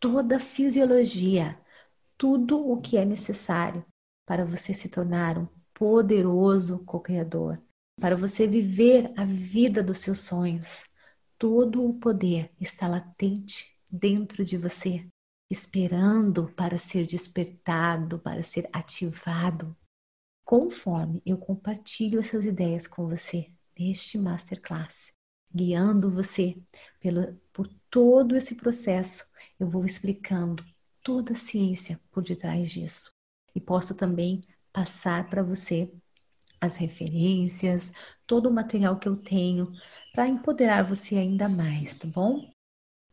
toda 0.00 0.36
a 0.36 0.40
fisiologia, 0.40 1.58
tudo 2.16 2.58
o 2.68 2.80
que 2.80 2.96
é 2.96 3.04
necessário 3.04 3.84
para 4.26 4.44
você 4.44 4.74
se 4.74 4.88
tornar 4.88 5.38
um 5.38 5.46
poderoso 5.72 6.80
co-criador, 6.80 7.62
para 8.00 8.16
você 8.16 8.46
viver 8.46 9.12
a 9.16 9.24
vida 9.24 9.82
dos 9.82 9.98
seus 9.98 10.20
sonhos, 10.20 10.84
todo 11.38 11.88
o 11.88 11.94
poder 11.94 12.52
está 12.60 12.88
latente 12.88 13.74
dentro 13.88 14.44
de 14.44 14.58
você, 14.58 15.06
esperando 15.48 16.52
para 16.54 16.76
ser 16.76 17.06
despertado, 17.06 18.18
para 18.18 18.42
ser 18.42 18.68
ativado. 18.72 19.76
Conforme 20.44 21.22
eu 21.24 21.38
compartilho 21.38 22.18
essas 22.18 22.44
ideias 22.44 22.86
com 22.86 23.06
você 23.06 23.50
neste 23.78 24.18
masterclass, 24.18 25.12
guiando 25.54 26.10
você 26.10 26.60
pelo, 27.00 27.34
por 27.52 27.68
todo 27.88 28.34
esse 28.34 28.56
processo, 28.56 29.24
eu 29.58 29.68
vou 29.68 29.84
explicando 29.84 30.64
toda 31.02 31.32
a 31.32 31.36
ciência 31.36 32.00
por 32.10 32.22
detrás 32.22 32.70
disso. 32.70 33.10
E 33.54 33.60
posso 33.60 33.94
também 33.94 34.42
passar 34.72 35.28
para 35.30 35.42
você 35.42 35.90
as 36.60 36.76
referências, 36.76 37.92
todo 38.26 38.48
o 38.48 38.52
material 38.52 38.98
que 38.98 39.08
eu 39.08 39.16
tenho 39.16 39.72
para 40.12 40.28
empoderar 40.28 40.82
você 40.82 41.16
ainda 41.16 41.48
mais, 41.48 41.94
tá 41.96 42.06
bom? 42.08 42.50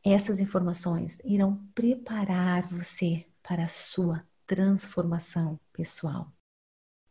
Essas 0.04 0.40
informações 0.40 1.20
irão 1.26 1.66
preparar 1.74 2.68
você 2.70 3.26
para 3.44 3.66
a 3.66 3.68
sua 3.68 4.26
transformação 4.46 5.60
pessoal. 5.74 6.32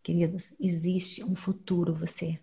Queridos, 0.02 0.54
existe 0.60 1.24
um 1.24 1.34
futuro 1.34 1.94
você. 1.94 2.38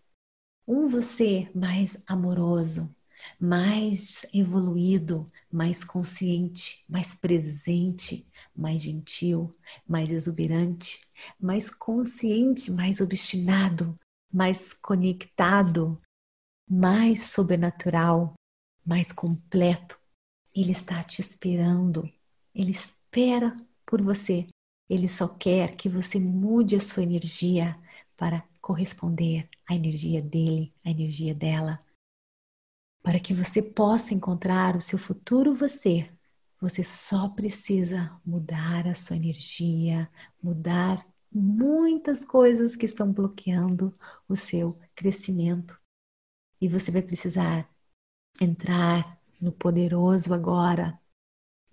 Um 0.68 0.88
você 0.88 1.50
mais 1.54 2.04
amoroso, 2.08 2.94
mais 3.40 4.26
evoluído, 4.34 5.32
mais 5.52 5.84
consciente, 5.84 6.84
mais 6.88 7.16
presente, 7.16 8.30
mais 8.56 8.82
gentil, 8.82 9.52
mais 9.88 10.12
exuberante, 10.12 11.00
mais 11.40 11.70
consciente, 11.70 12.72
mais 12.72 13.02
obstinado, 13.02 13.98
mais 14.32 14.74
conectado, 14.74 16.02
mais 16.70 17.24
sobrenatural, 17.24 18.34
mais 18.86 19.12
completo. 19.12 20.00
Ele 20.54 20.72
está 20.72 21.04
te 21.04 21.22
esperando. 21.22 22.10
Ele 22.54 22.72
espera 22.72 23.56
por 23.86 24.02
você. 24.02 24.48
Ele 24.90 25.08
só 25.08 25.28
quer 25.28 25.76
que 25.76 25.88
você 25.88 26.20
mude 26.20 26.76
a 26.76 26.82
sua 26.82 27.04
energia 27.04 27.78
para 28.18 28.44
corresponder 28.62 29.50
à 29.68 29.76
energia 29.76 30.22
dele, 30.22 30.74
à 30.84 30.92
energia 30.92 31.34
dela. 31.34 31.84
Para 33.04 33.20
que 33.20 33.34
você 33.34 33.62
possa 33.62 34.14
encontrar 34.14 34.76
o 34.76 34.82
seu 34.82 35.00
futuro 35.00 35.56
você, 35.56 36.10
você 36.60 36.84
só 36.84 37.28
precisa 37.30 38.16
mudar 38.24 38.88
a 38.88 38.94
sua 38.94 39.16
energia, 39.16 40.10
mudar 40.42 41.06
muitas 41.32 42.24
coisas 42.24 42.76
que 42.76 42.86
estão 42.86 43.12
bloqueando 43.12 43.98
o 44.28 44.36
seu 44.36 44.78
crescimento. 44.94 45.80
E 46.60 46.68
você 46.68 46.92
vai 46.92 47.02
precisar 47.02 47.68
entrar 48.40 49.20
no 49.40 49.52
poderoso 49.52 50.34
agora. 50.34 51.00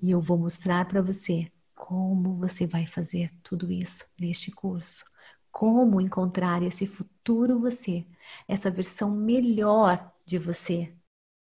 E 0.00 0.10
eu 0.10 0.20
vou 0.20 0.38
mostrar 0.38 0.86
para 0.86 1.02
você 1.02 1.52
como 1.74 2.36
você 2.36 2.66
vai 2.66 2.86
fazer 2.86 3.32
tudo 3.42 3.70
isso 3.70 4.06
neste 4.18 4.50
curso. 4.50 5.04
Como 5.50 6.00
encontrar 6.00 6.62
esse 6.62 6.86
futuro 6.86 7.58
você, 7.60 8.06
essa 8.46 8.70
versão 8.70 9.14
melhor 9.14 10.12
de 10.24 10.38
você. 10.38 10.94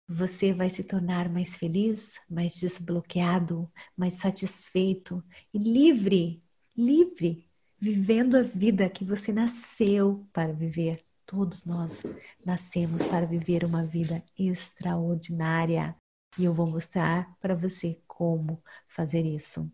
Você 0.08 0.54
vai 0.54 0.70
se 0.70 0.82
tornar 0.82 1.28
mais 1.28 1.58
feliz, 1.58 2.18
mais 2.30 2.54
desbloqueado, 2.54 3.70
mais 3.94 4.14
satisfeito 4.14 5.22
e 5.52 5.58
livre, 5.58 6.42
livre, 6.74 7.46
vivendo 7.78 8.36
a 8.36 8.42
vida 8.42 8.88
que 8.88 9.04
você 9.04 9.32
nasceu 9.32 10.26
para 10.32 10.52
viver. 10.52 11.04
Todos 11.26 11.66
nós 11.66 12.04
nascemos 12.42 13.04
para 13.04 13.26
viver 13.26 13.64
uma 13.64 13.84
vida 13.84 14.24
extraordinária. 14.38 15.94
E 16.38 16.44
eu 16.44 16.54
vou 16.54 16.66
mostrar 16.66 17.36
para 17.38 17.54
você 17.54 18.00
como 18.06 18.62
fazer 18.86 19.26
isso. 19.26 19.70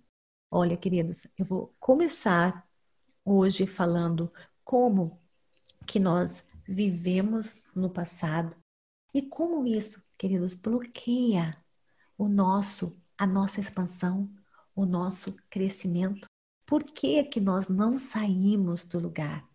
Olha, 0.50 0.76
queridos, 0.76 1.28
eu 1.38 1.44
vou 1.44 1.72
começar 1.78 2.68
hoje 3.24 3.68
falando 3.68 4.32
como 4.64 5.20
que 5.86 6.00
nós 6.00 6.42
vivemos 6.66 7.62
no 7.72 7.88
passado 7.88 8.56
e 9.12 9.22
como 9.22 9.64
isso, 9.64 10.02
queridos, 10.24 10.54
bloqueia 10.54 11.54
o 12.16 12.26
nosso, 12.30 12.98
a 13.18 13.26
nossa 13.26 13.60
expansão, 13.60 14.32
o 14.74 14.86
nosso 14.86 15.36
crescimento. 15.50 16.26
Por 16.64 16.82
que 16.82 17.24
que 17.24 17.38
nós 17.38 17.68
não 17.68 17.98
saímos 17.98 18.86
do 18.86 18.98
lugar? 18.98 19.46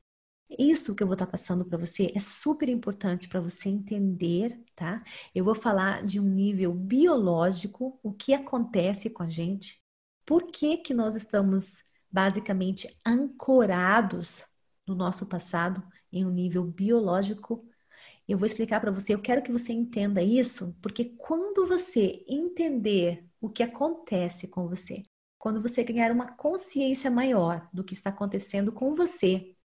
Isso 0.60 0.94
que 0.94 1.02
eu 1.02 1.08
vou 1.08 1.16
estar 1.16 1.26
passando 1.26 1.66
para 1.66 1.80
você 1.80 2.12
é 2.14 2.20
super 2.20 2.70
importante 2.70 3.28
para 3.28 3.40
você 3.40 3.68
entender, 3.68 4.64
tá? 4.76 5.04
Eu 5.34 5.44
vou 5.44 5.56
falar 5.56 6.06
de 6.06 6.20
um 6.20 6.30
nível 6.30 6.72
biológico, 6.72 8.00
o 8.04 8.14
que 8.14 8.32
acontece 8.32 9.10
com 9.10 9.24
a 9.24 9.28
gente, 9.28 9.84
por 10.24 10.52
que, 10.52 10.78
que 10.78 10.94
nós 10.94 11.16
estamos 11.16 11.84
basicamente 12.12 12.96
ancorados 13.04 14.44
no 14.86 14.94
nosso 14.94 15.26
passado 15.26 15.82
em 16.12 16.24
um 16.28 16.30
nível 16.30 16.64
biológico. 16.64 17.68
Eu 18.30 18.38
vou 18.38 18.46
explicar 18.46 18.80
para 18.80 18.92
você, 18.92 19.16
eu 19.16 19.22
quero 19.22 19.42
que 19.42 19.52
você 19.52 19.74
entenda 19.74 20.22
isso, 20.22 20.78
porque 20.84 21.16
quando 21.18 21.68
você 21.68 22.24
entender 22.28 23.26
o 23.42 23.50
que 23.50 23.64
acontece 23.64 24.48
com 24.48 24.68
você, 24.68 25.02
quando 25.36 25.60
você 25.60 25.84
ganhar 25.84 26.12
uma 26.12 26.34
consciência 26.34 27.10
maior 27.10 27.68
do 27.74 27.84
que 27.84 27.96
está 27.96 28.12
acontecendo 28.12 28.72
com 28.72 28.94
você, 28.94 29.56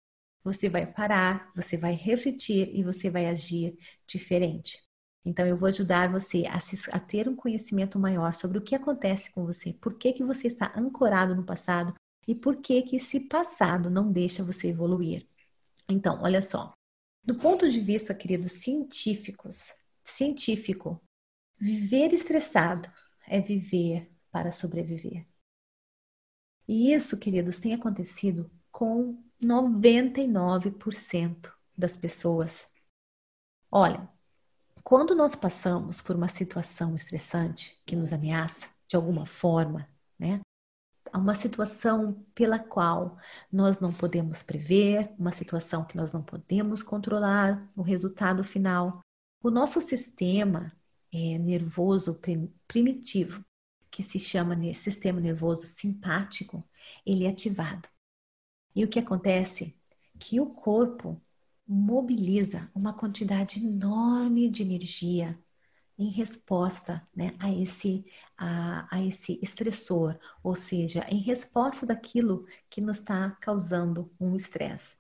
você 0.43 0.71
vai 0.71 0.87
parar, 0.91 1.53
você 1.55 1.77
vai 1.77 1.93
refletir 1.93 2.75
e 2.75 2.83
você 2.83 3.11
vai 3.11 3.27
agir 3.27 3.77
diferente. 4.07 4.83
Então, 5.27 5.47
eu 5.47 5.59
vou 5.59 5.69
ajudar 5.69 6.11
você 6.11 6.47
a, 6.47 6.59
se, 6.59 6.91
a, 6.91 6.99
ter 6.99 7.29
um 7.29 7.37
conhecimento 7.37 7.99
maior 7.99 8.35
sobre 8.35 8.57
o 8.57 8.63
que 8.63 8.75
acontece 8.75 9.31
com 9.31 9.45
você, 9.45 9.75
por 9.75 9.99
que, 9.99 10.15
que 10.15 10.25
você 10.25 10.47
está 10.47 10.73
ancorado 10.75 11.35
no 11.35 11.45
passado 11.45 11.95
e 12.27 12.35
por 12.35 12.57
que, 12.63 12.81
que 12.83 12.97
esse 12.97 13.21
passado 13.21 13.91
não 13.91 14.11
deixa 14.11 14.43
você 14.43 14.69
evoluir. 14.69 15.27
Então, 15.87 16.23
olha 16.23 16.41
só. 16.41 16.73
Do 17.25 17.35
ponto 17.35 17.71
de 17.71 17.81
vista, 17.81 18.15
queridos 18.15 18.53
científicos, 18.53 19.73
científico, 20.05 21.03
viver 21.59 22.13
estressado 22.13 22.93
é 23.27 23.41
viver 23.41 24.13
para 24.31 24.51
sobreviver. 24.51 25.27
E 26.69 26.93
isso, 26.93 27.19
queridos, 27.19 27.59
tem 27.59 27.73
acontecido 27.73 28.51
com 28.71 29.19
99% 29.43 31.51
das 31.77 31.97
pessoas. 31.97 32.67
Olha, 33.71 34.07
quando 34.83 35.15
nós 35.15 35.35
passamos 35.35 36.03
por 36.03 36.17
uma 36.17 36.29
situação 36.29 36.95
estressante 36.95 37.81
que 37.87 37.97
nos 37.97 38.13
ameaça 38.13 38.69
de 38.87 38.97
alguma 38.97 39.25
forma, 39.25 39.89
né? 41.15 41.21
Uma 41.21 41.35
situação 41.35 42.25
pela 42.35 42.59
qual 42.59 43.19
nós 43.53 43.81
não 43.81 43.93
podemos 43.93 44.43
prever, 44.43 45.13
uma 45.19 45.31
situação 45.31 45.85
que 45.85 45.97
nós 45.97 46.13
não 46.13 46.23
podemos 46.23 46.83
controlar 46.83 47.71
o 47.77 47.83
resultado 47.83 48.43
final. 48.45 49.01
O 49.43 49.51
nosso 49.51 49.81
sistema 49.81 50.73
é, 51.13 51.39
nervoso 51.39 52.21
primitivo, 52.67 53.45
que 53.91 54.03
se 54.03 54.19
chama 54.19 54.57
sistema 54.75 55.21
nervoso 55.21 55.67
simpático, 55.67 56.69
ele 57.07 57.25
é 57.25 57.29
ativado. 57.29 57.89
E 58.75 58.85
o 58.85 58.89
que 58.89 58.99
acontece? 58.99 59.77
Que 60.19 60.41
o 60.41 60.47
corpo 60.47 61.21
mobiliza 61.67 62.71
uma 62.75 62.93
quantidade 62.93 63.65
enorme 63.65 64.51
de 64.51 64.63
energia 64.63 65.39
em 65.99 66.11
resposta 66.11 67.07
né, 67.15 67.37
a, 67.39 67.53
esse, 67.53 68.05
a, 68.37 68.97
a 68.97 69.05
esse 69.05 69.39
estressor, 69.43 70.19
ou 70.43 70.55
seja, 70.55 71.07
em 71.09 71.19
resposta 71.19 71.87
daquilo 71.87 72.47
que 72.69 72.81
nos 72.81 72.99
está 72.99 73.31
causando 73.41 74.13
um 74.19 74.35
estresse. 74.35 74.97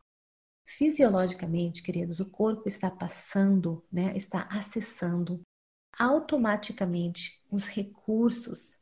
Fisiologicamente, 0.66 1.82
queridos, 1.82 2.20
o 2.20 2.30
corpo 2.30 2.68
está 2.68 2.90
passando, 2.90 3.84
né, 3.92 4.16
está 4.16 4.42
acessando 4.50 5.40
automaticamente 5.98 7.44
os 7.50 7.68
recursos 7.68 8.74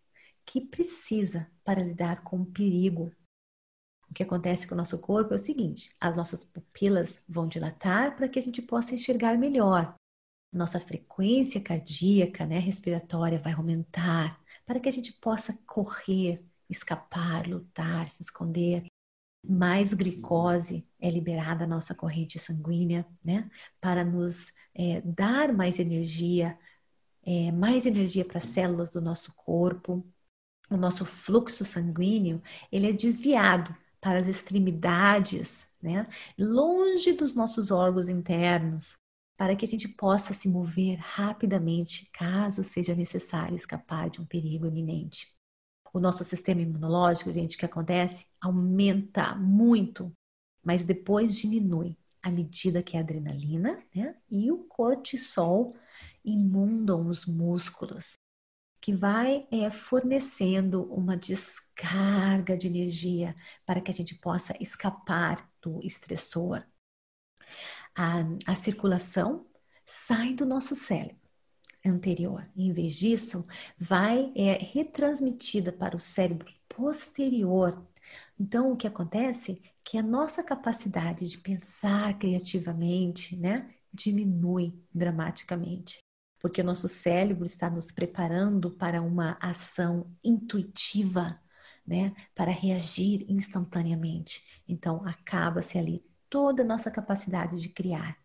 que 0.44 0.60
precisa 0.60 1.50
para 1.64 1.82
lidar 1.82 2.22
com 2.22 2.40
o 2.40 2.46
perigo 2.46 3.12
o 4.12 4.14
que 4.14 4.22
acontece 4.22 4.66
com 4.66 4.74
o 4.74 4.76
nosso 4.76 4.98
corpo 5.00 5.32
é 5.32 5.36
o 5.36 5.38
seguinte: 5.38 5.96
as 5.98 6.18
nossas 6.18 6.44
pupilas 6.44 7.22
vão 7.26 7.48
dilatar 7.48 8.14
para 8.14 8.28
que 8.28 8.38
a 8.38 8.42
gente 8.42 8.60
possa 8.60 8.94
enxergar 8.94 9.38
melhor. 9.38 9.94
Nossa 10.52 10.78
frequência 10.78 11.60
cardíaca, 11.60 12.44
né, 12.46 12.58
respiratória 12.58 13.38
vai 13.38 13.52
aumentar 13.52 14.40
para 14.66 14.78
que 14.80 14.88
a 14.88 14.92
gente 14.92 15.12
possa 15.14 15.58
correr, 15.66 16.44
escapar, 16.68 17.46
lutar, 17.46 18.08
se 18.08 18.22
esconder. 18.22 18.84
Mais 19.44 19.92
glicose 19.92 20.86
é 21.00 21.10
liberada 21.10 21.66
na 21.66 21.76
nossa 21.76 21.94
corrente 21.94 22.38
sanguínea, 22.38 23.06
né, 23.24 23.50
para 23.80 24.04
nos 24.04 24.52
é, 24.74 25.00
dar 25.02 25.52
mais 25.52 25.78
energia, 25.78 26.58
é, 27.24 27.50
mais 27.52 27.86
energia 27.86 28.24
para 28.24 28.38
as 28.38 28.44
células 28.44 28.90
do 28.90 29.00
nosso 29.00 29.34
corpo. 29.34 30.06
O 30.70 30.76
nosso 30.76 31.04
fluxo 31.04 31.64
sanguíneo 31.64 32.42
ele 32.70 32.88
é 32.88 32.92
desviado 32.92 33.74
para 34.00 34.18
as 34.18 34.26
extremidades, 34.26 35.66
né? 35.80 36.08
longe 36.36 37.12
dos 37.12 37.34
nossos 37.34 37.70
órgãos 37.70 38.08
internos, 38.08 38.98
para 39.42 39.56
que 39.56 39.64
a 39.64 39.68
gente 39.68 39.88
possa 39.88 40.32
se 40.32 40.48
mover 40.48 40.96
rapidamente 41.00 42.08
caso 42.12 42.62
seja 42.62 42.94
necessário 42.94 43.56
escapar 43.56 44.08
de 44.08 44.20
um 44.20 44.24
perigo 44.24 44.68
iminente. 44.68 45.26
O 45.92 45.98
nosso 45.98 46.22
sistema 46.22 46.60
imunológico, 46.60 47.32
gente, 47.32 47.56
o 47.56 47.58
que 47.58 47.64
acontece? 47.64 48.28
Aumenta 48.40 49.34
muito, 49.34 50.16
mas 50.64 50.84
depois 50.84 51.36
diminui 51.36 51.98
à 52.22 52.30
medida 52.30 52.84
que 52.84 52.96
a 52.96 53.00
adrenalina 53.00 53.84
né, 53.92 54.14
e 54.30 54.52
o 54.52 54.58
cortisol 54.58 55.74
inundam 56.24 57.08
os 57.08 57.26
músculos 57.26 58.16
que 58.80 58.94
vai 58.94 59.48
é, 59.50 59.68
fornecendo 59.72 60.84
uma 60.84 61.16
descarga 61.16 62.56
de 62.56 62.68
energia 62.68 63.34
para 63.66 63.80
que 63.80 63.90
a 63.90 63.94
gente 63.94 64.14
possa 64.14 64.54
escapar 64.60 65.50
do 65.60 65.80
estressor. 65.84 66.64
A, 67.94 68.22
a 68.46 68.54
circulação 68.54 69.46
sai 69.84 70.34
do 70.34 70.46
nosso 70.46 70.74
cérebro 70.74 71.16
anterior. 71.84 72.48
Em 72.56 72.72
vez 72.72 72.96
disso, 72.96 73.46
vai 73.78 74.32
é 74.36 74.54
retransmitida 74.54 75.72
para 75.72 75.96
o 75.96 76.00
cérebro 76.00 76.52
posterior. 76.68 77.86
Então, 78.38 78.72
o 78.72 78.76
que 78.76 78.86
acontece? 78.86 79.62
Que 79.84 79.98
a 79.98 80.02
nossa 80.02 80.42
capacidade 80.42 81.28
de 81.28 81.38
pensar 81.38 82.18
criativamente, 82.18 83.36
né, 83.36 83.74
diminui 83.92 84.80
dramaticamente 84.94 86.00
porque 86.42 86.60
o 86.60 86.64
nosso 86.64 86.88
cérebro 86.88 87.46
está 87.46 87.70
nos 87.70 87.92
preparando 87.92 88.68
para 88.72 89.00
uma 89.00 89.38
ação 89.40 90.12
intuitiva, 90.24 91.40
né, 91.86 92.12
para 92.34 92.50
reagir 92.50 93.24
instantaneamente. 93.28 94.42
Então, 94.66 95.06
acaba-se 95.06 95.78
ali 95.78 96.04
toda 96.32 96.62
a 96.62 96.66
nossa 96.66 96.90
capacidade 96.90 97.60
de 97.60 97.68
criar. 97.68 98.16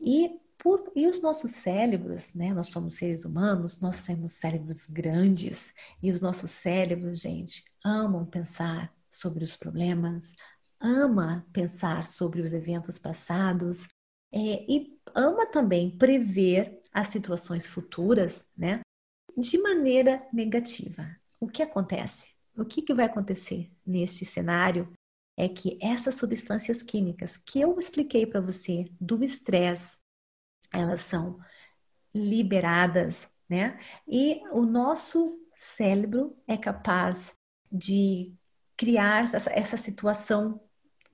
E, 0.00 0.40
por, 0.56 0.90
e 0.96 1.06
os 1.06 1.20
nossos 1.20 1.50
cérebros, 1.50 2.32
né, 2.32 2.54
nós 2.54 2.68
somos 2.68 2.94
seres 2.94 3.26
humanos, 3.26 3.82
nós 3.82 4.04
temos 4.06 4.32
cérebros 4.32 4.86
grandes, 4.86 5.74
e 6.02 6.10
os 6.10 6.22
nossos 6.22 6.50
cérebros, 6.50 7.20
gente, 7.20 7.62
amam 7.84 8.24
pensar 8.24 8.90
sobre 9.10 9.44
os 9.44 9.54
problemas, 9.54 10.34
ama 10.80 11.46
pensar 11.52 12.06
sobre 12.06 12.40
os 12.40 12.54
eventos 12.54 12.98
passados, 12.98 13.86
é, 14.32 14.64
e 14.66 14.98
ama 15.14 15.44
também 15.44 15.90
prever 15.98 16.80
as 16.94 17.08
situações 17.08 17.66
futuras, 17.66 18.50
né? 18.56 18.80
De 19.36 19.58
maneira 19.58 20.26
negativa. 20.32 21.14
O 21.38 21.46
que 21.46 21.62
acontece? 21.62 22.34
O 22.56 22.64
que, 22.64 22.80
que 22.80 22.94
vai 22.94 23.04
acontecer 23.04 23.70
neste 23.84 24.24
cenário 24.24 24.90
é 25.36 25.48
que 25.48 25.78
essas 25.80 26.16
substâncias 26.16 26.82
químicas 26.82 27.36
que 27.36 27.60
eu 27.60 27.78
expliquei 27.78 28.26
para 28.26 28.40
você 28.40 28.90
do 29.00 29.22
estresse, 29.24 29.98
elas 30.72 31.00
são 31.02 31.38
liberadas, 32.14 33.30
né? 33.48 33.78
E 34.06 34.42
o 34.52 34.62
nosso 34.62 35.38
cérebro 35.52 36.36
é 36.46 36.56
capaz 36.56 37.34
de 37.70 38.34
criar 38.76 39.24
essa, 39.24 39.50
essa 39.52 39.76
situação 39.76 40.60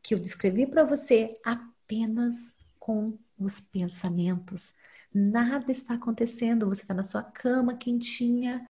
que 0.02 0.14
eu 0.14 0.18
descrevi 0.18 0.66
para 0.66 0.84
você 0.84 1.38
apenas 1.44 2.56
com 2.78 3.18
os 3.38 3.60
pensamentos. 3.60 4.74
Nada 5.12 5.70
está 5.70 5.94
acontecendo, 5.94 6.68
você 6.68 6.82
está 6.82 6.94
na 6.94 7.04
sua 7.04 7.22
cama 7.22 7.76
quentinha 7.76 8.64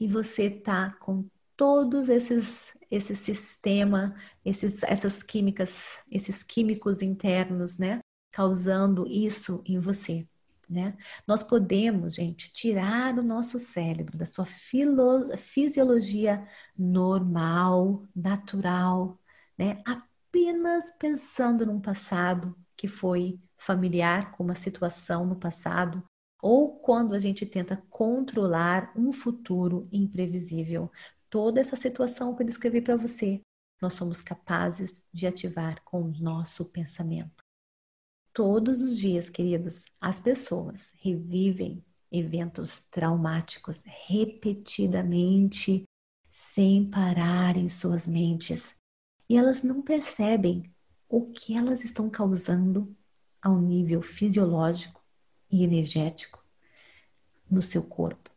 e 0.00 0.06
você 0.06 0.44
está 0.44 0.92
com 1.00 1.26
todos 1.56 2.08
esses 2.08 2.76
esse 2.92 3.16
sistema, 3.16 4.14
esses, 4.44 4.82
essas 4.82 5.22
químicas, 5.22 5.98
esses 6.10 6.42
químicos 6.42 7.00
internos, 7.00 7.78
né, 7.78 8.00
causando 8.30 9.06
isso 9.08 9.62
em 9.64 9.78
você. 9.78 10.28
Né? 10.68 10.94
Nós 11.26 11.42
podemos, 11.42 12.14
gente, 12.14 12.52
tirar 12.52 13.18
o 13.18 13.22
nosso 13.22 13.58
cérebro 13.58 14.16
da 14.18 14.26
sua 14.26 14.44
filo, 14.44 15.34
fisiologia 15.38 16.46
normal, 16.76 18.04
natural, 18.14 19.18
né? 19.56 19.82
apenas 19.86 20.90
pensando 20.98 21.64
num 21.64 21.80
passado 21.80 22.54
que 22.76 22.86
foi 22.86 23.40
familiar 23.56 24.32
com 24.32 24.44
uma 24.44 24.54
situação 24.54 25.24
no 25.24 25.36
passado, 25.36 26.02
ou 26.42 26.76
quando 26.76 27.14
a 27.14 27.18
gente 27.18 27.46
tenta 27.46 27.82
controlar 27.88 28.92
um 28.94 29.12
futuro 29.12 29.88
imprevisível. 29.92 30.90
Toda 31.32 31.60
essa 31.62 31.76
situação 31.76 32.34
que 32.34 32.42
eu 32.42 32.46
descrevi 32.46 32.82
para 32.82 32.94
você, 32.94 33.40
nós 33.80 33.94
somos 33.94 34.20
capazes 34.20 35.00
de 35.10 35.26
ativar 35.26 35.82
com 35.82 36.02
o 36.02 36.12
nosso 36.18 36.66
pensamento. 36.66 37.42
Todos 38.34 38.82
os 38.82 38.98
dias, 38.98 39.30
queridos, 39.30 39.86
as 39.98 40.20
pessoas 40.20 40.92
revivem 40.98 41.82
eventos 42.10 42.80
traumáticos 42.90 43.82
repetidamente, 44.06 45.84
sem 46.28 46.90
parar 46.90 47.56
em 47.56 47.66
suas 47.66 48.06
mentes. 48.06 48.76
E 49.26 49.34
elas 49.34 49.62
não 49.62 49.80
percebem 49.80 50.70
o 51.08 51.30
que 51.30 51.56
elas 51.56 51.82
estão 51.82 52.10
causando 52.10 52.94
ao 53.40 53.58
nível 53.58 54.02
fisiológico 54.02 55.02
e 55.50 55.64
energético 55.64 56.44
no 57.50 57.62
seu 57.62 57.82
corpo. 57.82 58.30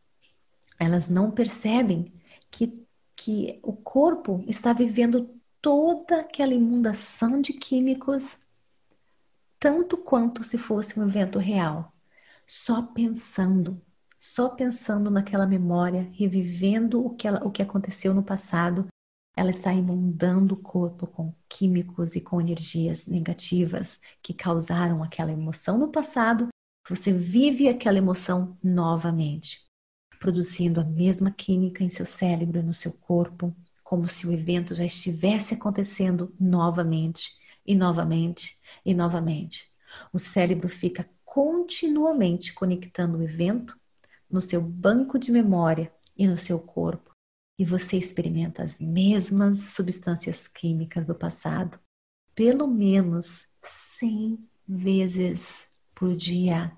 Elas 0.80 1.10
não 1.10 1.30
percebem 1.30 2.14
que, 2.50 2.85
que 3.26 3.60
o 3.64 3.74
corpo 3.74 4.44
está 4.48 4.72
vivendo 4.72 5.28
toda 5.60 6.20
aquela 6.22 6.54
inundação 6.54 7.42
de 7.42 7.54
químicos, 7.54 8.38
tanto 9.60 9.98
quanto 9.98 10.44
se 10.44 10.60
fosse 10.60 11.00
um 11.00 11.08
evento 11.08 11.40
real. 11.40 11.92
Só 12.46 12.84
pensando, 12.84 13.82
só 14.20 14.48
pensando 14.50 15.10
naquela 15.10 15.48
memória, 15.48 16.08
revivendo 16.14 17.04
o 17.04 17.16
que, 17.16 17.28
ela, 17.28 17.44
o 17.44 17.50
que 17.50 17.64
aconteceu 17.64 18.14
no 18.14 18.22
passado, 18.22 18.86
ela 19.36 19.50
está 19.50 19.74
inundando 19.74 20.54
o 20.54 20.62
corpo 20.62 21.08
com 21.08 21.34
químicos 21.50 22.16
e 22.16 22.22
com 22.22 22.40
energias 22.40 23.08
negativas 23.08 24.00
que 24.22 24.36
causaram 24.36 25.02
aquela 25.02 25.32
emoção 25.32 25.80
no 25.80 25.92
passado. 25.92 26.50
Você 26.88 27.12
vive 27.12 27.68
aquela 27.68 27.98
emoção 27.98 28.56
novamente, 28.64 29.65
produzindo 30.26 30.82
a 30.82 30.84
mesma 30.84 31.30
química 31.30 31.84
em 31.84 31.88
seu 31.88 32.04
cérebro 32.04 32.58
e 32.58 32.64
no 32.64 32.74
seu 32.74 32.92
corpo, 32.92 33.56
como 33.84 34.08
se 34.08 34.26
o 34.26 34.32
evento 34.32 34.74
já 34.74 34.84
estivesse 34.84 35.54
acontecendo 35.54 36.34
novamente 36.40 37.38
e 37.64 37.76
novamente 37.76 38.58
e 38.84 38.92
novamente. 38.92 39.72
O 40.12 40.18
cérebro 40.18 40.68
fica 40.68 41.08
continuamente 41.24 42.56
conectando 42.56 43.20
o 43.20 43.22
evento 43.22 43.80
no 44.28 44.42
seu 44.42 44.60
banco 44.60 45.20
de 45.20 45.32
memória 45.32 45.94
e 46.18 46.26
no 46.26 46.36
seu 46.36 46.60
corpo 46.60 47.12
e 47.60 47.64
você 47.64 47.96
experimenta 47.96 48.64
as 48.64 48.80
mesmas 48.80 49.60
substâncias 49.76 50.48
químicas 50.48 51.06
do 51.06 51.14
passado, 51.14 51.80
pelo 52.34 52.66
menos 52.66 53.48
100 53.62 54.40
vezes 54.68 55.68
por 55.94 56.16
dia. 56.16 56.76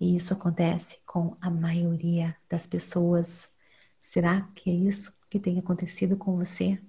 E 0.00 0.16
isso 0.16 0.32
acontece 0.32 1.00
com 1.04 1.36
a 1.40 1.50
maioria 1.50 2.36
das 2.48 2.66
pessoas. 2.66 3.52
Será 4.00 4.42
que 4.54 4.70
é 4.70 4.74
isso 4.74 5.16
que 5.28 5.38
tem 5.38 5.58
acontecido 5.58 6.16
com 6.16 6.36
você? 6.36 6.82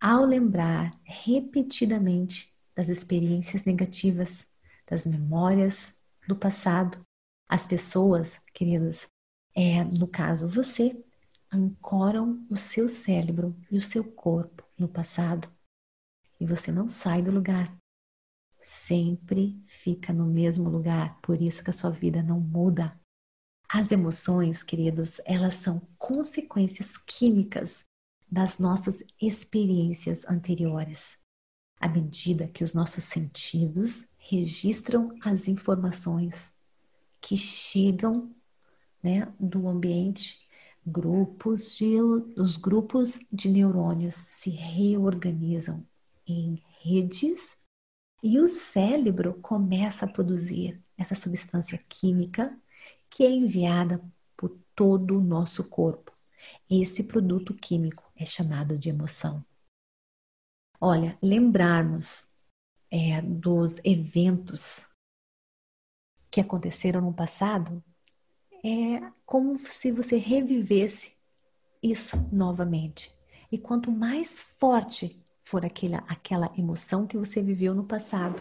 Ao 0.00 0.24
lembrar 0.24 0.92
repetidamente 1.02 2.54
das 2.74 2.88
experiências 2.88 3.64
negativas, 3.64 4.46
das 4.86 5.06
memórias 5.06 5.96
do 6.28 6.36
passado, 6.36 7.00
as 7.48 7.66
pessoas, 7.66 8.38
queridos, 8.52 9.08
é, 9.54 9.82
no 9.84 10.06
caso 10.06 10.46
você, 10.48 11.02
ancoram 11.52 12.46
o 12.48 12.56
seu 12.56 12.88
cérebro 12.88 13.56
e 13.70 13.76
o 13.76 13.82
seu 13.82 14.04
corpo 14.04 14.64
no 14.78 14.88
passado 14.88 15.50
e 16.40 16.46
você 16.46 16.72
não 16.72 16.88
sai 16.88 17.22
do 17.22 17.30
lugar. 17.30 17.76
Sempre 18.60 19.62
fica 19.66 20.12
no 20.12 20.26
mesmo 20.26 20.68
lugar, 20.68 21.18
por 21.22 21.40
isso 21.40 21.64
que 21.64 21.70
a 21.70 21.72
sua 21.72 21.90
vida 21.90 22.22
não 22.22 22.40
muda. 22.40 22.98
As 23.68 23.92
emoções, 23.92 24.62
queridos, 24.62 25.20
elas 25.24 25.54
são 25.56 25.80
consequências 25.96 26.98
químicas 26.98 27.84
das 28.30 28.58
nossas 28.58 29.02
experiências 29.20 30.24
anteriores. 30.26 31.18
À 31.80 31.88
medida 31.88 32.48
que 32.48 32.62
os 32.62 32.74
nossos 32.74 33.04
sentidos 33.04 34.06
registram 34.18 35.16
as 35.22 35.48
informações 35.48 36.52
que 37.20 37.36
chegam 37.36 38.34
né, 39.02 39.32
do 39.38 39.66
ambiente 39.66 40.48
grupos 40.86 41.76
de, 41.76 42.00
os 42.36 42.56
grupos 42.56 43.18
de 43.32 43.48
neurônios 43.48 44.14
se 44.14 44.50
reorganizam 44.50 45.86
em 46.26 46.62
redes 46.80 47.59
e 48.22 48.38
o 48.38 48.46
cérebro 48.46 49.34
começa 49.40 50.04
a 50.04 50.08
produzir 50.08 50.80
essa 50.96 51.14
substância 51.14 51.78
química 51.88 52.56
que 53.08 53.24
é 53.24 53.30
enviada 53.30 54.02
por 54.36 54.50
todo 54.74 55.18
o 55.18 55.22
nosso 55.22 55.64
corpo. 55.64 56.12
Esse 56.68 57.04
produto 57.04 57.54
químico 57.54 58.10
é 58.14 58.24
chamado 58.24 58.78
de 58.78 58.88
emoção. 58.88 59.44
Olha, 60.80 61.18
lembrarmos 61.22 62.30
é, 62.90 63.20
dos 63.20 63.78
eventos 63.84 64.86
que 66.30 66.40
aconteceram 66.40 67.00
no 67.00 67.12
passado 67.12 67.82
é 68.64 69.10
como 69.24 69.58
se 69.58 69.90
você 69.90 70.16
revivesse 70.16 71.16
isso 71.82 72.16
novamente. 72.32 73.12
E 73.50 73.58
quanto 73.58 73.90
mais 73.90 74.40
forte 74.40 75.20
for 75.50 75.66
aquela, 75.66 75.98
aquela 76.08 76.52
emoção 76.56 77.08
que 77.08 77.18
você 77.18 77.42
viveu 77.42 77.74
no 77.74 77.84
passado, 77.84 78.40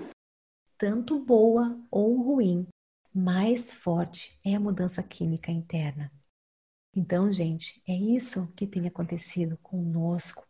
tanto 0.78 1.20
boa 1.20 1.76
ou 1.90 2.22
ruim, 2.22 2.68
mais 3.12 3.74
forte 3.74 4.40
é 4.46 4.54
a 4.54 4.60
mudança 4.60 5.02
química 5.02 5.52
interna. 5.52 6.12
Então, 6.96 7.32
gente, 7.32 7.82
é 7.88 7.96
isso 7.96 8.48
que 8.56 8.68
tem 8.68 8.88
acontecido 8.88 9.58
conosco. 9.58 10.48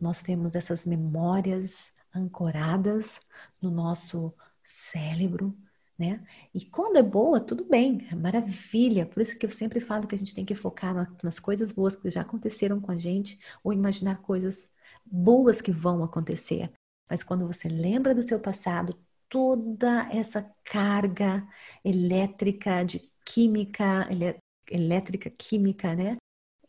Nós 0.00 0.20
temos 0.20 0.56
essas 0.56 0.84
memórias 0.84 1.94
ancoradas 2.12 3.20
no 3.62 3.70
nosso 3.70 4.34
cérebro, 4.64 5.56
né? 5.96 6.26
E 6.52 6.64
quando 6.64 6.96
é 6.96 7.02
boa, 7.04 7.38
tudo 7.38 7.64
bem, 7.64 8.08
é 8.10 8.16
maravilha. 8.16 9.06
Por 9.06 9.20
isso 9.20 9.38
que 9.38 9.46
eu 9.46 9.50
sempre 9.50 9.78
falo 9.78 10.08
que 10.08 10.14
a 10.16 10.18
gente 10.18 10.34
tem 10.34 10.44
que 10.44 10.56
focar 10.56 11.16
nas 11.22 11.38
coisas 11.38 11.70
boas 11.70 11.94
que 11.94 12.10
já 12.10 12.22
aconteceram 12.22 12.80
com 12.80 12.90
a 12.90 12.98
gente 12.98 13.38
ou 13.62 13.72
imaginar 13.72 14.22
coisas 14.22 14.72
boas 15.04 15.60
que 15.60 15.72
vão 15.72 16.02
acontecer. 16.02 16.70
Mas 17.08 17.22
quando 17.22 17.46
você 17.46 17.68
lembra 17.68 18.14
do 18.14 18.22
seu 18.22 18.38
passado, 18.38 18.98
toda 19.28 20.08
essa 20.12 20.42
carga 20.64 21.46
elétrica 21.84 22.84
de 22.84 23.10
química, 23.24 24.08
elétrica, 24.68 25.30
química, 25.30 25.94
né? 25.94 26.16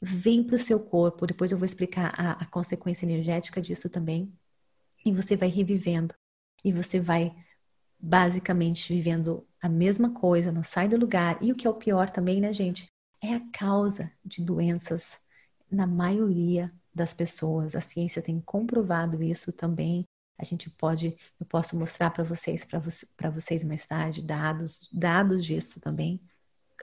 Vem 0.02 0.44
para 0.44 0.56
o 0.56 0.60
seu 0.60 0.80
corpo. 0.80 1.28
Depois 1.28 1.52
eu 1.52 1.58
vou 1.58 1.66
explicar 1.66 2.14
a, 2.20 2.32
a 2.34 2.46
consequência 2.46 3.06
energética 3.06 3.62
disso 3.62 3.90
também. 3.90 4.34
E 5.06 5.12
você 5.12 5.36
vai 5.36 5.50
revivendo. 5.50 6.14
E 6.64 6.72
você 6.72 7.00
vai 7.00 7.36
basicamente 8.00 8.94
vivendo 8.94 9.48
a 9.62 9.70
mesma 9.70 10.12
coisa, 10.12 10.52
não 10.52 10.64
sai 10.64 10.88
do 10.88 10.98
lugar. 10.98 11.38
E 11.42 11.52
o 11.52 11.56
que 11.56 11.68
é 11.68 11.70
o 11.70 11.76
pior 11.76 12.10
também, 12.10 12.42
né, 12.42 12.52
gente? 12.52 12.88
É 13.22 13.36
a 13.36 13.50
causa 13.52 14.12
de 14.26 14.44
doenças 14.44 15.20
na 15.70 15.86
maioria 15.86 16.74
das 16.94 17.14
pessoas. 17.14 17.76
A 17.76 17.82
ciência 17.82 18.22
tem 18.22 18.40
comprovado 18.42 19.22
isso 19.24 19.52
também. 19.52 20.06
A 20.38 20.44
gente 20.44 20.70
pode, 20.70 21.16
eu 21.40 21.46
posso 21.46 21.78
mostrar 21.78 22.10
para 22.12 22.24
vocês, 22.24 22.66
para 22.66 23.30
vocês 23.30 23.64
mais 23.64 23.86
tarde, 23.86 24.22
dados, 24.22 24.90
dados 24.92 25.46
disso 25.46 25.80
também, 25.80 26.20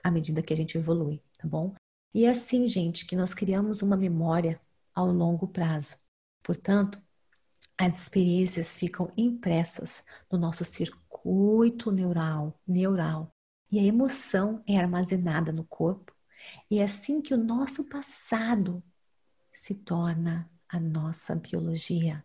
à 0.03 0.09
medida 0.09 0.41
que 0.41 0.53
a 0.53 0.57
gente 0.57 0.77
evolui, 0.77 1.21
tá 1.37 1.47
bom? 1.47 1.75
E 2.13 2.25
é 2.25 2.29
assim, 2.29 2.67
gente, 2.67 3.05
que 3.05 3.15
nós 3.15 3.33
criamos 3.33 3.81
uma 3.81 3.97
memória 3.97 4.59
ao 4.95 5.07
longo 5.11 5.47
prazo. 5.47 5.97
Portanto, 6.41 7.01
as 7.77 8.03
experiências 8.03 8.77
ficam 8.77 9.11
impressas 9.17 10.03
no 10.31 10.37
nosso 10.37 10.63
circuito 10.63 11.91
neural, 11.91 12.57
neural 12.67 13.33
e 13.71 13.79
a 13.79 13.83
emoção 13.83 14.63
é 14.67 14.77
armazenada 14.77 15.51
no 15.51 15.63
corpo. 15.63 16.13
E 16.69 16.79
é 16.79 16.83
assim 16.83 17.21
que 17.21 17.33
o 17.33 17.37
nosso 17.37 17.87
passado 17.87 18.83
se 19.59 19.75
torna 19.75 20.49
a 20.69 20.79
nossa 20.79 21.35
biologia. 21.35 22.23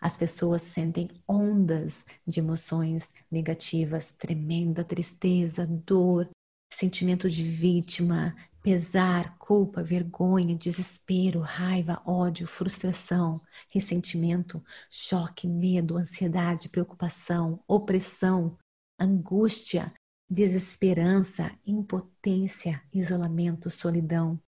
As 0.00 0.16
pessoas 0.16 0.62
sentem 0.62 1.08
ondas 1.26 2.04
de 2.26 2.40
emoções 2.40 3.14
negativas, 3.30 4.10
tremenda 4.10 4.84
tristeza, 4.84 5.64
dor, 5.66 6.28
sentimento 6.72 7.30
de 7.30 7.44
vítima, 7.44 8.34
pesar, 8.60 9.38
culpa, 9.38 9.80
vergonha, 9.80 10.56
desespero, 10.56 11.40
raiva, 11.40 12.02
ódio, 12.04 12.48
frustração, 12.48 13.40
ressentimento, 13.68 14.62
choque, 14.90 15.46
medo, 15.46 15.96
ansiedade, 15.96 16.68
preocupação, 16.68 17.62
opressão, 17.66 18.58
angústia, 18.98 19.94
desesperança, 20.28 21.56
impotência, 21.64 22.82
isolamento, 22.92 23.70
solidão, 23.70 24.40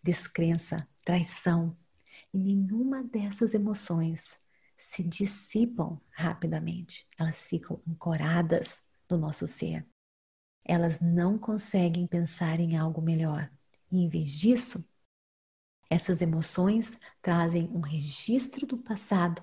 descrença, 0.00 0.86
traição. 1.04 1.76
E 2.32 2.38
nenhuma 2.38 3.04
dessas 3.04 3.54
emoções 3.54 4.38
se 4.76 5.02
dissipam 5.02 6.00
rapidamente, 6.10 7.06
elas 7.16 7.46
ficam 7.46 7.80
ancoradas 7.88 8.82
no 9.08 9.16
nosso 9.16 9.46
ser. 9.46 9.86
Elas 10.64 11.00
não 11.00 11.38
conseguem 11.38 12.06
pensar 12.06 12.58
em 12.58 12.76
algo 12.76 13.00
melhor. 13.00 13.50
E 13.90 13.98
em 13.98 14.08
vez 14.08 14.32
disso, 14.32 14.84
essas 15.88 16.20
emoções 16.22 16.98
trazem 17.22 17.68
um 17.68 17.80
registro 17.80 18.66
do 18.66 18.78
passado 18.78 19.42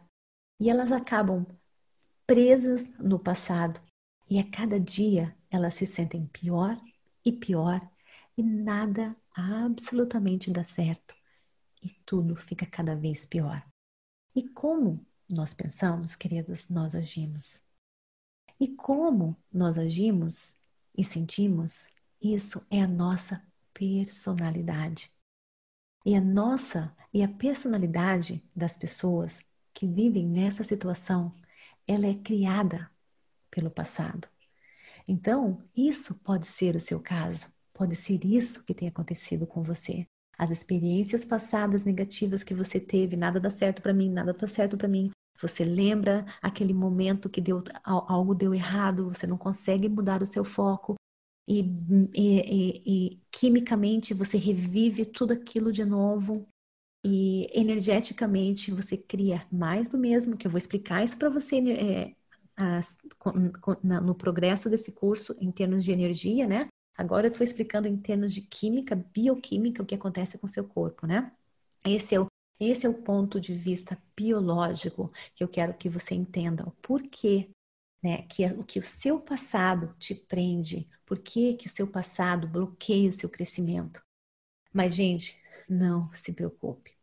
e 0.59 0.69
elas 0.69 0.91
acabam 0.91 1.45
presas 2.25 2.91
no 2.97 3.19
passado. 3.19 3.81
E 4.29 4.39
a 4.39 4.49
cada 4.49 4.79
dia 4.79 5.35
elas 5.49 5.75
se 5.75 5.85
sentem 5.85 6.25
pior 6.27 6.79
e 7.23 7.31
pior 7.31 7.79
e 8.37 8.43
nada 8.43 9.15
absolutamente 9.35 10.51
dá 10.51 10.63
certo. 10.63 11.20
E 11.81 11.89
tudo 12.05 12.35
fica 12.35 12.65
cada 12.65 12.95
vez 12.95 13.25
pior. 13.25 13.65
E 14.35 14.47
como 14.47 15.05
nós 15.31 15.53
pensamos, 15.53 16.15
queridos, 16.15 16.69
nós 16.69 16.95
agimos. 16.95 17.61
E 18.59 18.67
como 18.67 19.35
nós 19.51 19.77
agimos 19.77 20.55
e 20.95 21.03
sentimos, 21.03 21.87
isso 22.21 22.65
é 22.69 22.81
a 22.81 22.87
nossa 22.87 23.43
personalidade. 23.73 25.11
E 26.05 26.15
a 26.15 26.21
nossa 26.21 26.95
e 27.13 27.23
a 27.23 27.27
personalidade 27.27 28.43
das 28.55 28.75
pessoas 28.77 29.41
que 29.73 29.87
vivem 29.87 30.27
nessa 30.27 30.63
situação, 30.63 31.35
ela 31.87 32.07
é 32.07 32.13
criada 32.13 32.89
pelo 33.49 33.69
passado. 33.69 34.27
Então, 35.07 35.63
isso 35.75 36.15
pode 36.15 36.45
ser 36.45 36.75
o 36.75 36.79
seu 36.79 36.99
caso, 36.99 37.53
pode 37.73 37.95
ser 37.95 38.23
isso 38.23 38.63
que 38.63 38.73
tem 38.73 38.87
acontecido 38.87 39.45
com 39.45 39.63
você. 39.63 40.07
As 40.41 40.49
experiências 40.49 41.23
passadas 41.23 41.85
negativas 41.85 42.43
que 42.43 42.55
você 42.55 42.79
teve, 42.79 43.15
nada 43.15 43.39
dá 43.39 43.51
certo 43.51 43.79
para 43.79 43.93
mim, 43.93 44.09
nada 44.09 44.33
dá 44.33 44.47
certo 44.47 44.75
para 44.75 44.87
mim, 44.87 45.11
você 45.39 45.63
lembra 45.63 46.25
aquele 46.41 46.73
momento 46.73 47.29
que 47.29 47.39
deu, 47.39 47.63
algo 47.83 48.33
deu 48.33 48.51
errado, 48.51 49.09
você 49.09 49.27
não 49.27 49.37
consegue 49.37 49.87
mudar 49.87 50.23
o 50.23 50.25
seu 50.25 50.43
foco 50.43 50.95
e, 51.47 51.59
e, 52.15 52.39
e, 52.39 52.83
e 52.85 53.21
quimicamente 53.31 54.15
você 54.15 54.35
revive 54.35 55.05
tudo 55.05 55.33
aquilo 55.33 55.71
de 55.71 55.85
novo 55.85 56.47
e 57.05 57.47
energeticamente 57.53 58.71
você 58.71 58.97
cria 58.97 59.45
mais 59.51 59.89
do 59.89 59.97
mesmo, 59.97 60.35
que 60.35 60.47
eu 60.47 60.51
vou 60.51 60.57
explicar 60.57 61.03
isso 61.03 61.19
para 61.19 61.29
você 61.29 61.57
é, 61.71 62.15
as, 62.55 62.97
no 64.03 64.15
progresso 64.15 64.69
desse 64.71 64.91
curso 64.91 65.35
em 65.39 65.51
termos 65.51 65.83
de 65.83 65.91
energia, 65.91 66.47
né? 66.47 66.67
Agora 67.01 67.27
eu 67.27 67.31
estou 67.31 67.43
explicando 67.43 67.87
em 67.87 67.97
termos 67.97 68.31
de 68.33 68.41
química, 68.41 68.95
bioquímica, 68.95 69.81
o 69.81 69.85
que 69.85 69.95
acontece 69.95 70.37
com 70.37 70.45
o 70.45 70.49
seu 70.49 70.63
corpo, 70.67 71.07
né? 71.07 71.31
Esse 71.83 72.13
é 72.15 72.19
o 72.19 72.27
esse 72.59 72.85
é 72.85 72.89
o 72.89 72.93
ponto 72.93 73.41
de 73.41 73.55
vista 73.55 73.97
biológico 74.15 75.11
que 75.33 75.43
eu 75.43 75.47
quero 75.47 75.73
que 75.73 75.89
você 75.89 76.13
entenda. 76.13 76.63
O 76.67 76.71
porquê 76.73 77.49
né, 78.03 78.21
que 78.23 78.45
o 78.45 78.63
que 78.63 78.77
o 78.77 78.83
seu 78.83 79.19
passado 79.19 79.95
te 79.97 80.13
prende, 80.13 80.87
por 81.03 81.17
que, 81.17 81.55
que 81.55 81.65
o 81.65 81.69
seu 81.69 81.87
passado 81.87 82.47
bloqueia 82.47 83.09
o 83.09 83.11
seu 83.11 83.27
crescimento. 83.27 84.03
Mas, 84.71 84.93
gente, 84.93 85.41
não 85.67 86.11
se 86.13 86.31
preocupe. 86.33 86.93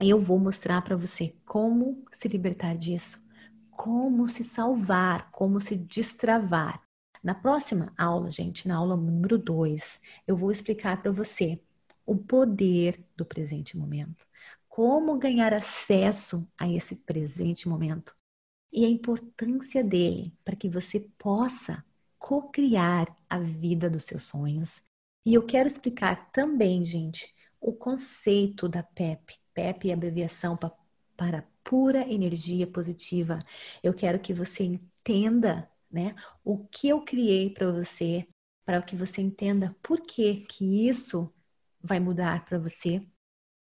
Eu 0.00 0.20
vou 0.20 0.40
mostrar 0.40 0.82
para 0.82 0.96
você 0.96 1.36
como 1.44 2.04
se 2.10 2.26
libertar 2.26 2.76
disso, 2.76 3.24
como 3.70 4.28
se 4.28 4.42
salvar, 4.42 5.30
como 5.30 5.60
se 5.60 5.76
destravar. 5.76 6.82
Na 7.22 7.34
próxima 7.34 7.92
aula, 7.98 8.30
gente, 8.30 8.66
na 8.66 8.76
aula 8.76 8.96
número 8.96 9.38
2, 9.38 10.00
eu 10.26 10.36
vou 10.36 10.50
explicar 10.50 11.02
para 11.02 11.12
você 11.12 11.60
o 12.06 12.16
poder 12.16 13.04
do 13.16 13.24
presente 13.24 13.76
momento 13.76 14.26
como 14.68 15.18
ganhar 15.18 15.52
acesso 15.52 16.48
a 16.56 16.68
esse 16.68 16.96
presente 16.96 17.68
momento 17.68 18.14
e 18.72 18.84
a 18.84 18.88
importância 18.88 19.82
dele 19.82 20.32
para 20.44 20.56
que 20.56 20.68
você 20.68 21.00
possa 21.18 21.84
co-criar 22.18 23.14
a 23.28 23.38
vida 23.38 23.90
dos 23.90 24.04
seus 24.04 24.22
sonhos. 24.22 24.80
E 25.26 25.34
eu 25.34 25.44
quero 25.44 25.66
explicar 25.66 26.30
também, 26.30 26.84
gente, 26.84 27.34
o 27.60 27.72
conceito 27.72 28.68
da 28.68 28.82
PEP. 28.82 29.38
PEP 29.52 29.90
é 29.90 29.92
abreviação 29.92 30.56
para, 31.16 31.44
pura 31.64 32.00
energia 32.10 32.66
positiva. 32.66 33.38
Eu 33.82 33.92
quero 33.92 34.18
que 34.20 34.32
você 34.32 34.64
entenda, 34.64 35.68
né, 35.90 36.14
o 36.44 36.66
que 36.66 36.88
eu 36.88 37.02
criei 37.02 37.50
para 37.50 37.70
você, 37.70 38.26
para 38.64 38.82
que 38.82 38.96
você 38.96 39.20
entenda 39.20 39.76
por 39.82 40.00
que 40.00 40.36
que 40.46 40.88
isso 40.88 41.32
vai 41.82 41.98
mudar 42.00 42.44
para 42.44 42.58
você 42.58 43.04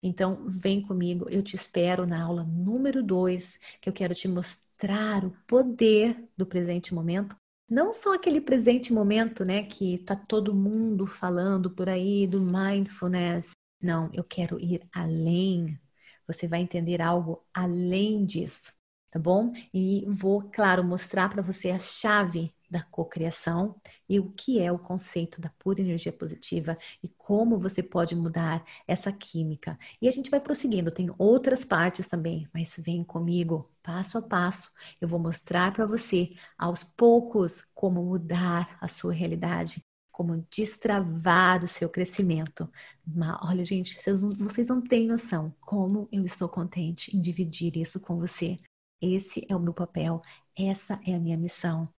então, 0.01 0.45
vem 0.47 0.82
comigo, 0.82 1.28
eu 1.30 1.41
te 1.41 1.55
espero 1.55 2.05
na 2.05 2.24
aula 2.24 2.43
número 2.43 3.03
2, 3.03 3.59
que 3.82 3.89
eu 3.89 3.93
quero 3.93 4.13
te 4.13 4.28
mostrar 4.28 5.26
o 5.26 5.32
poder 5.47 6.24
do 6.38 6.45
presente 6.45 6.93
momento. 6.93 7.36
Não 7.70 7.91
só 7.91 8.13
aquele 8.13 8.39
presente 8.39 8.93
momento, 8.93 9.43
né, 9.43 9.63
que 9.63 9.97
tá 9.99 10.15
todo 10.15 10.55
mundo 10.55 11.05
falando 11.05 11.70
por 11.70 11.89
aí 11.89 12.26
do 12.28 12.39
mindfulness. 12.39 13.51
Não, 13.82 14.09
eu 14.13 14.24
quero 14.24 14.59
ir 14.59 14.88
além. 14.93 15.80
Você 16.28 16.47
vai 16.47 16.61
entender 16.61 17.01
algo 17.01 17.45
além 17.53 18.26
disso, 18.26 18.74
tá 19.11 19.19
bom? 19.19 19.51
E 19.73 20.05
vou, 20.07 20.41
claro, 20.51 20.83
mostrar 20.83 21.29
para 21.29 21.41
você 21.41 21.69
a 21.71 21.79
chave 21.79 22.53
da 22.69 22.83
cocriação 22.83 23.79
e 24.09 24.19
o 24.19 24.31
que 24.31 24.59
é 24.59 24.71
o 24.71 24.79
conceito 24.79 25.39
da 25.39 25.49
pura 25.57 25.81
energia 25.81 26.11
positiva 26.11 26.77
e 27.01 27.07
como 27.07 27.57
você 27.57 27.81
pode 27.81 28.15
mudar 28.15 28.63
essa 28.87 29.11
química. 29.11 29.77
E 30.01 30.07
a 30.07 30.11
gente 30.11 30.29
vai 30.29 30.39
prosseguindo, 30.39 30.91
tem 30.91 31.09
outras 31.17 31.63
partes 31.63 32.07
também, 32.07 32.47
mas 32.53 32.75
vem 32.77 33.03
comigo, 33.03 33.71
passo 33.81 34.17
a 34.17 34.21
passo. 34.21 34.71
Eu 34.99 35.07
vou 35.07 35.19
mostrar 35.19 35.73
para 35.73 35.85
você 35.85 36.35
aos 36.57 36.83
poucos 36.83 37.65
como 37.73 38.03
mudar 38.03 38.77
a 38.81 38.87
sua 38.87 39.13
realidade, 39.13 39.81
como 40.11 40.45
destravar 40.49 41.63
o 41.63 41.67
seu 41.67 41.89
crescimento. 41.89 42.69
Mas, 43.05 43.37
olha, 43.43 43.63
gente, 43.63 43.93
vocês 44.01 44.21
não, 44.21 44.31
vocês 44.31 44.67
não 44.67 44.81
têm 44.81 45.07
noção 45.07 45.53
como 45.61 46.07
eu 46.11 46.23
estou 46.25 46.49
contente 46.49 47.15
em 47.15 47.21
dividir 47.21 47.77
isso 47.77 47.99
com 47.99 48.17
você. 48.17 48.59
Esse 49.01 49.45
é 49.49 49.55
o 49.55 49.59
meu 49.59 49.73
papel, 49.73 50.21
essa 50.57 50.99
é 51.05 51.15
a 51.15 51.19
minha 51.19 51.37
missão 51.37 51.91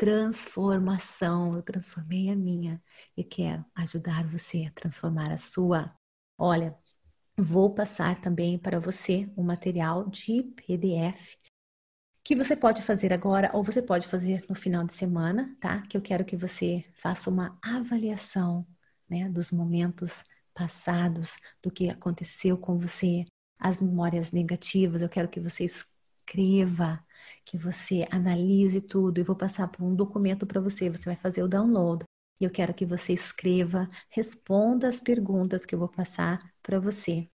transformação. 0.00 1.54
Eu 1.54 1.62
transformei 1.62 2.30
a 2.30 2.34
minha 2.34 2.82
e 3.14 3.22
quero 3.22 3.62
ajudar 3.74 4.26
você 4.26 4.64
a 4.64 4.70
transformar 4.70 5.30
a 5.30 5.36
sua. 5.36 5.94
Olha, 6.38 6.74
vou 7.36 7.74
passar 7.74 8.18
também 8.22 8.58
para 8.58 8.80
você 8.80 9.30
um 9.36 9.42
material 9.42 10.08
de 10.08 10.42
PDF 10.42 11.36
que 12.24 12.34
você 12.34 12.56
pode 12.56 12.80
fazer 12.82 13.12
agora 13.12 13.50
ou 13.52 13.62
você 13.62 13.82
pode 13.82 14.08
fazer 14.08 14.42
no 14.48 14.54
final 14.54 14.84
de 14.84 14.94
semana, 14.94 15.54
tá? 15.60 15.82
Que 15.82 15.98
eu 15.98 16.02
quero 16.02 16.24
que 16.24 16.36
você 16.36 16.82
faça 16.94 17.28
uma 17.28 17.58
avaliação, 17.62 18.66
né, 19.08 19.28
dos 19.28 19.50
momentos 19.50 20.24
passados, 20.54 21.36
do 21.62 21.70
que 21.70 21.90
aconteceu 21.90 22.56
com 22.56 22.78
você, 22.78 23.26
as 23.58 23.82
memórias 23.82 24.32
negativas. 24.32 25.02
Eu 25.02 25.08
quero 25.10 25.28
que 25.28 25.40
você 25.40 25.66
escreva 26.30 27.04
que 27.44 27.58
você 27.58 28.06
analise 28.10 28.80
tudo 28.80 29.18
e 29.18 29.24
vou 29.24 29.34
passar 29.36 29.68
por 29.68 29.82
um 29.82 29.94
documento 29.94 30.46
para 30.46 30.60
você. 30.60 30.88
Você 30.88 31.04
vai 31.04 31.16
fazer 31.16 31.42
o 31.42 31.48
download. 31.48 32.04
E 32.40 32.44
eu 32.44 32.50
quero 32.50 32.72
que 32.72 32.86
você 32.86 33.12
escreva, 33.12 33.90
responda 34.08 34.88
as 34.88 35.00
perguntas 35.00 35.66
que 35.66 35.74
eu 35.74 35.78
vou 35.78 35.88
passar 35.88 36.38
para 36.62 36.78
você 36.78 37.28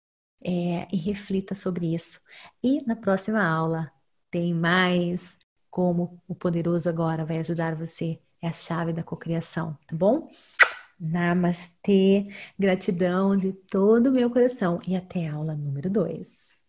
é, 0.43 0.87
e 0.93 0.97
reflita 0.97 1.55
sobre 1.55 1.93
isso. 1.93 2.21
E 2.61 2.85
na 2.85 2.95
próxima 2.95 3.43
aula 3.43 3.91
tem 4.29 4.53
mais 4.53 5.37
como 5.69 6.21
o 6.27 6.35
poderoso 6.35 6.87
agora 6.87 7.25
vai 7.25 7.39
ajudar 7.39 7.75
você. 7.75 8.19
É 8.41 8.47
a 8.47 8.53
chave 8.53 8.93
da 8.93 9.03
cocriação, 9.03 9.77
tá 9.87 9.95
bom? 9.95 10.29
Namastê, 10.99 12.27
gratidão 12.57 13.35
de 13.35 13.53
todo 13.53 14.07
o 14.07 14.11
meu 14.11 14.29
coração 14.29 14.79
e 14.87 14.95
até 14.95 15.27
a 15.27 15.33
aula 15.35 15.55
número 15.55 15.89
2. 15.89 16.62